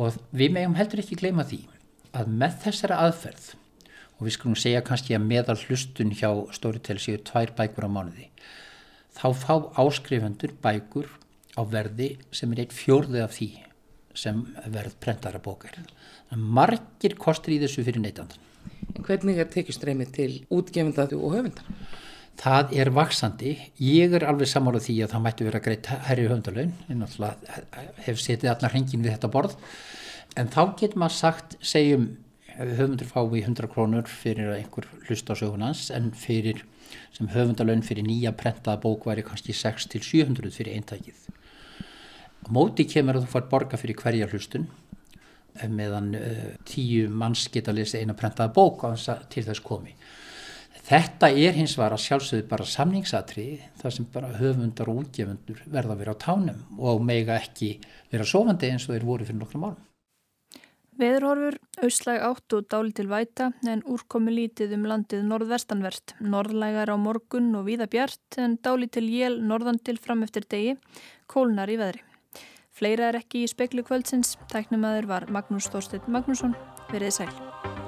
Og 0.00 0.18
við 0.36 0.54
meðum 0.54 0.76
heldur 0.78 1.02
ekki 1.02 1.18
gleyma 1.20 1.46
því 1.48 1.62
að 2.16 2.32
með 2.42 2.58
þessara 2.64 3.00
aðferð 3.06 3.52
og 4.20 4.26
við 4.26 4.36
skulum 4.36 4.58
segja 4.58 4.82
kannski 4.84 5.16
að 5.16 5.26
meðal 5.30 5.56
hlustun 5.62 6.12
hjá 6.12 6.28
Storytel 6.54 6.98
séu 7.00 7.20
tvær 7.24 7.54
bækur 7.56 7.88
á 7.88 7.90
mánuði 7.90 8.28
þá 9.16 9.26
fá 9.36 9.54
áskrifendur 9.80 10.52
bækur 10.62 11.08
á 11.56 11.62
verði 11.66 12.12
sem 12.34 12.52
er 12.52 12.64
eitt 12.64 12.76
fjórði 12.76 13.24
af 13.24 13.34
því 13.38 13.50
sem 14.20 14.42
verð 14.66 14.98
prentara 15.02 15.40
bókar 15.42 15.78
margir 16.36 17.16
kostur 17.18 17.54
í 17.54 17.60
þessu 17.62 17.86
fyrir 17.86 18.02
neytandan 18.04 18.48
En 18.90 19.06
hvernig 19.06 19.38
er 19.40 19.48
tekjustreymið 19.48 20.08
til 20.12 20.32
útgefindatu 20.52 21.16
og 21.20 21.36
höfundar? 21.36 21.66
Það 22.40 22.74
er 22.80 22.88
vaksandi. 22.96 23.50
Ég 23.84 24.14
er 24.16 24.24
alveg 24.24 24.48
samálað 24.48 24.86
því 24.86 24.96
að 25.04 25.12
það 25.12 25.24
mættu 25.26 25.46
vera 25.48 25.60
greitt 25.60 25.90
herri 26.08 26.24
höfundalögn. 26.24 26.72
Ég 26.88 26.96
náttúrulega 26.96 27.84
hef 28.06 28.20
setið 28.22 28.52
allar 28.54 28.72
hengin 28.76 29.04
við 29.04 29.12
þetta 29.16 29.32
borð. 29.34 29.56
En 30.40 30.48
þá 30.48 30.62
getur 30.80 31.02
maður 31.02 31.16
sagt, 31.18 31.58
segjum 31.60 32.06
höfundur 32.60 33.08
fái 33.08 33.42
100 33.42 33.68
krónur 33.72 34.08
fyrir 34.08 34.52
einhver 34.54 34.88
hlust 35.06 35.28
á 35.28 35.34
sögunans 35.36 35.88
en 35.94 36.10
fyrir 36.16 36.64
sem 37.12 37.28
höfundalön 37.32 37.84
fyrir 37.84 38.04
nýja 38.06 38.32
prentaða 38.36 38.80
bók 38.82 39.06
væri 39.08 39.24
kannski 39.26 39.54
6-700 39.56 40.52
fyrir 40.54 40.76
eintækið. 40.78 41.20
Móti 42.50 42.86
kemur 42.88 43.18
að 43.18 43.26
þú 43.26 43.32
fær 43.34 43.48
borga 43.50 43.80
fyrir 43.80 43.98
hverja 44.00 44.28
hlustun 44.30 44.68
meðan 45.68 46.14
uh, 46.16 46.48
tíu 46.64 47.08
manns 47.10 47.48
geta 47.52 47.72
að 47.72 47.82
lesa 47.82 48.00
eina 48.00 48.16
prentaða 48.16 48.52
bók 48.54 48.86
til 49.32 49.44
þess 49.44 49.64
komi. 49.64 49.94
Þetta 50.90 51.28
er 51.38 51.54
hins 51.54 51.76
var 51.78 51.94
að 51.94 52.02
sjálfsögðu 52.02 52.48
bara 52.50 52.64
samningsatrið 52.66 53.60
þar 53.78 53.92
sem 53.94 54.06
bara 54.10 54.32
höfundar 54.40 54.88
og 54.90 55.04
útgefundur 55.04 55.60
verða 55.70 55.94
að 55.94 56.00
vera 56.00 56.14
á 56.18 56.22
tánum 56.24 56.80
og 56.82 57.04
mega 57.06 57.36
ekki 57.38 57.76
vera 58.10 58.26
sofandi 58.26 58.72
eins 58.72 58.88
og 58.88 58.96
þeir 58.96 59.06
voru 59.06 59.28
fyrir 59.28 59.38
nokkrum 59.38 59.68
árum. 59.68 59.84
Veðurhorfur, 60.98 61.60
auslæg 61.86 62.24
átt 62.26 62.56
og 62.58 62.66
dáli 62.74 62.90
til 62.98 63.06
væta 63.08 63.52
en 63.70 63.84
úrkomi 63.86 64.34
lítið 64.34 64.74
um 64.76 64.88
landið 64.90 65.22
norðvestanvert. 65.30 66.16
Norðlægar 66.20 66.90
á 66.90 66.96
morgun 66.98 67.54
og 67.54 67.68
víða 67.70 67.86
bjart 67.86 68.40
en 68.42 68.58
dáli 68.58 68.90
til 68.90 69.06
jél 69.06 69.38
norðan 69.46 69.78
til 69.78 69.94
fram 70.02 70.26
eftir 70.26 70.48
degi, 70.50 70.74
kólnar 71.30 71.70
í 71.70 71.78
veðri. 71.78 72.02
Fleira 72.74 73.12
er 73.12 73.20
ekki 73.22 73.44
í 73.44 73.52
speklu 73.52 73.86
kvöldsins. 73.86 74.34
Tæknumæður 74.50 75.06
var 75.14 75.30
Magnús 75.30 75.70
Þorstedt 75.70 76.10
Magnússon. 76.10 76.58
Verðið 76.90 77.20
sæl. 77.20 77.79